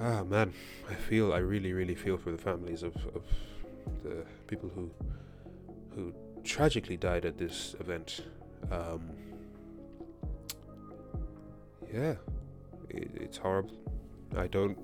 Ah 0.00 0.24
man, 0.24 0.52
I 0.90 0.94
feel 0.94 1.32
I 1.32 1.38
really 1.38 1.72
really 1.72 1.94
feel 1.94 2.16
for 2.16 2.32
the 2.32 2.38
families 2.38 2.82
of, 2.82 2.94
of 3.14 3.22
the 4.02 4.24
people 4.46 4.70
who 4.74 4.90
who 5.94 6.12
tragically 6.42 6.96
died 6.96 7.24
at 7.24 7.38
this 7.38 7.76
event. 7.78 8.24
Um, 8.70 9.10
yeah, 11.92 12.14
it, 12.90 13.10
it's 13.14 13.36
horrible. 13.36 13.76
I 14.36 14.48
don't 14.48 14.76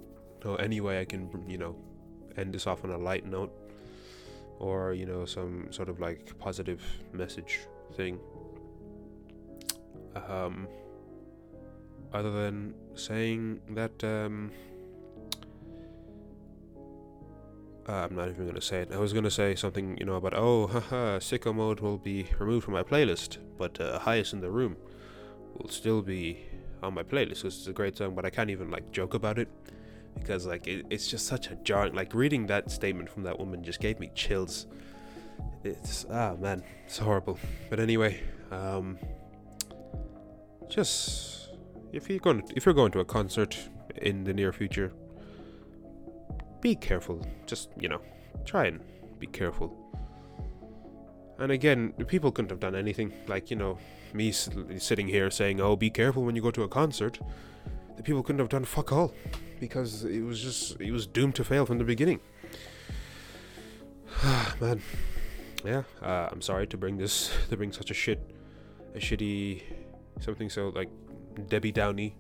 know 0.45 0.55
any 0.55 0.81
way 0.81 1.01
I 1.01 1.05
can 1.05 1.29
you 1.49 1.59
know 1.59 1.77
end 2.37 2.55
this 2.55 2.67
off 2.67 2.85
on 2.85 2.91
a 2.91 2.99
light 2.99 3.27
note 3.27 3.53
or 4.61 4.93
you 4.95 5.07
know 5.07 5.25
some 5.25 5.67
sort 5.73 5.89
of 5.89 5.99
like 5.99 6.39
positive 6.39 6.83
message 7.13 7.61
thing 7.97 8.21
um, 10.29 10.69
other 12.13 12.31
than 12.31 12.75
saying 12.95 13.61
that 13.71 14.05
um, 14.05 14.53
uh, 17.89 17.93
I'm 17.93 18.15
not 18.15 18.29
even 18.29 18.47
gonna 18.47 18.61
say 18.61 18.83
it. 18.83 18.93
I 18.93 18.99
was 18.99 19.13
gonna 19.13 19.31
say 19.31 19.55
something, 19.55 19.97
you 19.99 20.05
know, 20.05 20.15
about 20.15 20.35
oh, 20.35 20.67
haha, 20.67 21.19
sicko 21.19 21.55
mode 21.55 21.81
will 21.81 21.99
be 21.99 22.27
removed 22.39 22.65
from 22.65 22.75
my 22.75 22.83
playlist, 22.83 23.39
but 23.59 23.81
uh, 23.81 23.99
highest 23.99 24.33
in 24.33 24.41
the 24.41 24.51
room 24.51 24.77
will 25.57 25.71
still 25.71 26.03
be 26.03 26.39
on 26.83 26.95
my 26.95 27.03
playlist. 27.03 27.43
This 27.43 27.57
is 27.57 27.67
a 27.67 27.73
great 27.73 27.97
song, 27.97 28.15
but 28.15 28.25
I 28.25 28.31
can't 28.31 28.51
even 28.51 28.71
like 28.71 28.93
joke 28.93 29.15
about 29.15 29.39
it 29.39 29.49
because 30.19 30.47
like 30.47 30.67
it, 30.67 30.87
it's 30.91 31.09
just 31.09 31.27
such 31.27 31.51
a 31.51 31.57
jarring 31.57 31.95
like 31.95 32.15
reading 32.15 32.47
that 32.47 32.71
statement 32.71 33.09
from 33.09 33.23
that 33.23 33.39
woman 33.39 33.63
just 33.63 33.81
gave 33.81 33.99
me 33.99 34.11
chills. 34.15 34.67
It's 35.65 36.07
ah 36.11 36.35
man 36.39 36.63
it's 36.87 36.99
horrible. 36.99 37.39
But 37.69 37.81
anyway 37.81 38.21
um 38.51 38.99
just 40.69 41.51
if 41.93 42.09
you're 42.09 42.21
going 42.21 42.43
to, 42.43 42.57
if 42.57 42.65
you're 42.65 42.75
going 42.75 42.93
to 42.93 43.01
a 43.01 43.05
concert 43.05 43.59
in 43.97 44.25
the 44.25 44.33
near 44.33 44.53
future 44.53 44.93
be 46.61 46.75
careful. 46.75 47.27
Just 47.47 47.71
you 47.79 47.89
know 47.89 48.01
try 48.45 48.67
and 48.67 48.81
be 49.19 49.27
careful. 49.27 49.77
And 51.39 51.51
again 51.53 51.93
people 52.07 52.31
couldn't 52.31 52.51
have 52.51 52.61
done 52.61 52.75
anything. 52.75 53.13
Like 53.27 53.51
you 53.51 53.57
know 53.57 53.79
me 54.13 54.33
sitting 54.33 55.09
here 55.09 55.31
saying 55.31 55.61
oh 55.61 55.77
be 55.77 55.91
careful 55.91 56.25
when 56.25 56.37
you 56.37 56.43
go 56.43 56.51
to 56.51 56.63
a 56.63 56.69
concert 56.69 57.21
the 58.01 58.05
people 58.05 58.23
couldn't 58.23 58.39
have 58.39 58.49
done 58.49 58.65
fuck 58.65 58.93
all 58.93 59.13
because 59.61 60.05
it 60.05 60.23
was 60.23 60.41
just 60.41 60.81
it 60.81 60.91
was 60.91 61.07
doomed 61.07 61.35
to 61.35 61.45
fail 61.45 61.67
from 61.67 61.77
the 61.77 61.85
beginning. 61.85 62.19
Man, 64.59 64.81
yeah, 65.67 65.83
uh, 66.03 66.31
I'm 66.33 66.41
sorry 66.41 66.67
to 66.69 66.79
bring 66.79 66.97
this 66.97 67.31
to 67.51 67.59
bring 67.59 67.73
such 67.73 67.91
a 67.91 67.95
shit, 67.95 68.19
a 68.95 68.99
shitty, 68.99 69.63
something 70.19 70.49
so 70.49 70.71
like 70.71 70.89
Debbie 71.49 71.73
Downey, 71.73 72.17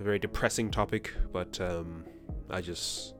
a 0.00 0.02
very 0.02 0.18
depressing 0.18 0.72
topic. 0.72 1.12
But 1.32 1.60
um, 1.60 2.04
I 2.50 2.60
just 2.60 3.14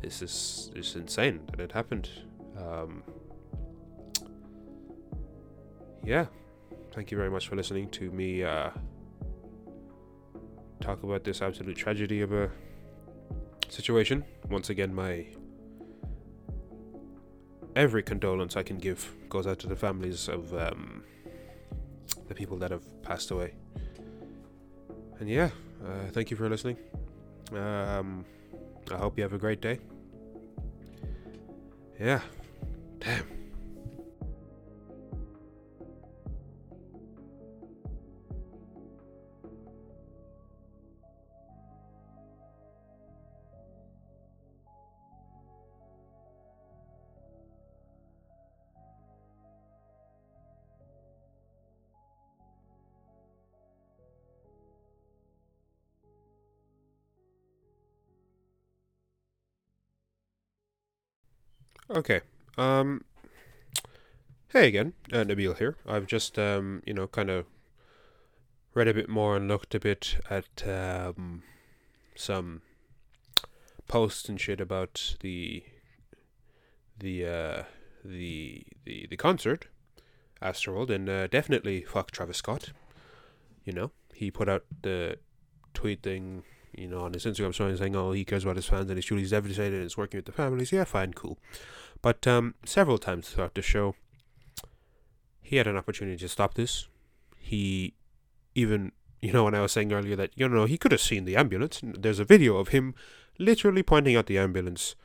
this 0.00 0.22
is 0.22 0.70
it's 0.76 0.94
insane 0.94 1.40
that 1.50 1.58
it 1.58 1.72
happened. 1.72 2.08
Um, 2.56 3.02
yeah, 6.04 6.26
thank 6.92 7.10
you 7.10 7.16
very 7.16 7.30
much 7.30 7.48
for 7.48 7.56
listening 7.56 7.90
to 7.90 8.12
me 8.12 8.44
uh, 8.44 8.70
talk 10.80 11.02
about 11.02 11.24
this 11.24 11.42
absolute 11.42 11.76
tragedy 11.76 12.20
of 12.20 12.32
a 12.32 12.50
situation. 13.68 14.24
Once 14.48 14.70
again, 14.70 14.94
my 14.94 15.26
every 17.74 18.02
condolence 18.02 18.56
I 18.56 18.62
can 18.62 18.78
give 18.78 19.14
goes 19.28 19.46
out 19.46 19.58
to 19.60 19.66
the 19.66 19.76
families 19.76 20.28
of 20.28 20.54
um, 20.54 21.04
the 22.28 22.34
people 22.34 22.56
that 22.58 22.70
have 22.70 23.02
passed 23.02 23.30
away. 23.30 23.54
And 25.20 25.28
yeah, 25.28 25.50
uh, 25.84 26.10
thank 26.10 26.30
you 26.30 26.36
for 26.36 26.48
listening. 26.48 26.76
Um, 27.52 28.24
I 28.90 28.96
hope 28.96 29.16
you 29.16 29.22
have 29.22 29.32
a 29.32 29.38
great 29.38 29.60
day. 29.60 29.78
Yeah, 31.98 32.20
damn. 32.98 33.35
Okay. 61.88 62.20
Um. 62.58 63.04
Hey 64.48 64.66
again, 64.66 64.94
uh, 65.12 65.18
Nabil 65.18 65.56
here. 65.58 65.76
I've 65.86 66.06
just 66.06 66.36
um, 66.38 66.82
you 66.84 66.92
know, 66.92 67.06
kind 67.06 67.30
of 67.30 67.46
read 68.74 68.88
a 68.88 68.94
bit 68.94 69.08
more 69.08 69.36
and 69.36 69.46
looked 69.46 69.74
a 69.74 69.80
bit 69.80 70.16
at 70.28 70.66
um, 70.66 71.42
some 72.16 72.62
posts 73.86 74.28
and 74.28 74.40
shit 74.40 74.60
about 74.60 75.14
the 75.20 75.62
the 76.98 77.24
uh, 77.24 77.62
the 78.04 78.64
the 78.84 79.06
the 79.08 79.16
concert, 79.16 79.68
Astroworld, 80.42 80.90
and 80.90 81.08
uh, 81.08 81.26
definitely 81.28 81.82
fuck 81.82 82.10
Travis 82.10 82.38
Scott. 82.38 82.70
You 83.64 83.72
know, 83.72 83.90
he 84.12 84.32
put 84.32 84.48
out 84.48 84.64
the 84.82 85.18
tweet 85.72 86.02
thing, 86.02 86.42
you 86.76 86.88
know, 86.88 87.00
on 87.00 87.12
his 87.12 87.24
Instagram 87.24 87.54
story 87.54 87.76
saying, 87.76 87.96
"Oh, 87.96 88.12
he 88.12 88.24
cares 88.24 88.44
about 88.44 88.56
his 88.56 88.66
fans 88.66 88.90
and 88.90 88.96
he's 88.96 89.06
truly 89.06 89.26
devastated 89.26 89.74
and 89.74 89.82
he's 89.82 89.96
working 89.96 90.18
with 90.18 90.26
the 90.26 90.32
families." 90.32 90.72
Yeah, 90.72 90.84
fine, 90.84 91.12
cool. 91.12 91.38
But 92.02 92.26
um, 92.26 92.54
several 92.64 92.98
times 92.98 93.30
throughout 93.30 93.54
the 93.54 93.62
show, 93.62 93.94
he 95.42 95.56
had 95.56 95.66
an 95.66 95.76
opportunity 95.76 96.18
to 96.18 96.28
stop 96.28 96.54
this. 96.54 96.88
He 97.38 97.94
even, 98.54 98.92
you 99.20 99.32
know, 99.32 99.44
when 99.44 99.54
I 99.54 99.60
was 99.60 99.72
saying 99.72 99.92
earlier 99.92 100.16
that, 100.16 100.30
you 100.34 100.48
know, 100.48 100.64
he 100.64 100.78
could 100.78 100.92
have 100.92 101.00
seen 101.00 101.24
the 101.24 101.36
ambulance. 101.36 101.80
There's 101.82 102.18
a 102.18 102.24
video 102.24 102.56
of 102.56 102.68
him 102.68 102.94
literally 103.38 103.82
pointing 103.82 104.16
out 104.16 104.26
the 104.26 104.38
ambulance 104.38 104.96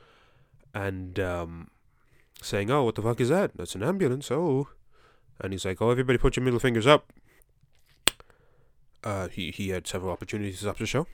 and 0.74 1.20
um, 1.20 1.70
saying, 2.40 2.70
oh, 2.70 2.84
what 2.84 2.94
the 2.94 3.02
fuck 3.02 3.20
is 3.20 3.28
that? 3.28 3.56
That's 3.56 3.74
an 3.74 3.82
ambulance. 3.82 4.30
Oh. 4.30 4.68
And 5.40 5.52
he's 5.52 5.64
like, 5.64 5.80
oh, 5.82 5.90
everybody 5.90 6.18
put 6.18 6.36
your 6.36 6.44
middle 6.44 6.60
fingers 6.60 6.86
up. 6.86 7.12
Uh, 9.04 9.28
he, 9.28 9.50
he 9.50 9.70
had 9.70 9.86
several 9.86 10.12
opportunities 10.12 10.56
to 10.56 10.62
stop 10.62 10.78
the 10.78 10.86
show, 10.86 11.06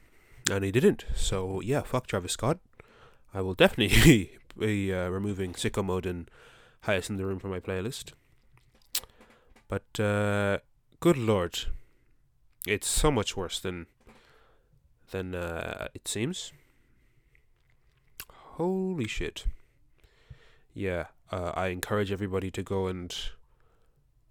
and 0.51 0.65
he 0.65 0.71
didn't. 0.71 1.05
So, 1.15 1.61
yeah, 1.61 1.83
fuck 1.83 2.07
Travis 2.07 2.33
Scott. 2.33 2.59
I 3.35 3.41
will 3.41 3.55
definitely 3.55 4.39
be 4.59 4.93
uh, 4.93 5.09
removing 5.09 5.53
sicko 5.53 5.85
mode 5.85 6.07
and 6.07 6.31
highest 6.83 7.11
in 7.11 7.17
the 7.17 7.27
room 7.27 7.39
from 7.39 7.51
my 7.51 7.61
playlist. 7.61 8.13
But 9.69 10.01
uh, 10.01 10.59
good 11.01 11.19
lord, 11.19 11.67
it's 12.67 12.89
so 12.89 13.11
much 13.11 13.37
worse 13.37 13.61
than 13.61 13.87
than 15.11 15.35
uh, 15.35 15.89
it 15.95 16.09
seems. 16.09 16.53
Holy 18.33 19.07
shit! 19.07 19.45
Yeah, 20.73 21.07
uh, 21.31 21.53
I 21.55 21.69
encourage 21.69 22.11
everybody 22.11 22.51
to 22.51 22.63
go 22.63 22.87
and 22.87 23.15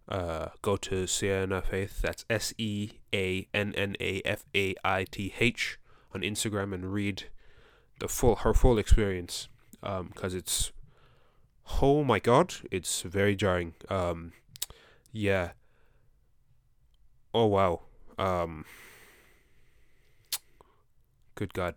uh, 0.09 0.47
go 0.63 0.75
to 0.77 1.03
Seanna 1.05 1.63
Faith. 1.63 2.01
That's 2.01 2.25
S 2.29 2.53
E 2.57 2.93
A 3.13 3.47
N 3.53 3.73
N 3.75 3.95
A 3.99 4.21
F 4.25 4.43
A 4.55 4.75
I 4.83 5.05
T 5.05 5.33
H 5.39 5.77
on 6.17 6.23
Instagram 6.23 6.73
and 6.73 6.91
read 6.91 7.25
the 7.99 8.07
full 8.07 8.37
her 8.37 8.53
full 8.53 8.79
experience 8.79 9.49
because 9.81 10.33
um, 10.33 10.37
it's 10.37 10.71
oh 11.81 12.03
my 12.03 12.19
god, 12.19 12.55
it's 12.71 13.03
very 13.03 13.35
jarring. 13.35 13.73
Um, 13.89 14.33
yeah. 15.11 15.51
Oh 17.33 17.45
wow. 17.45 17.81
Um, 18.17 18.65
good 21.35 21.53
God. 21.53 21.75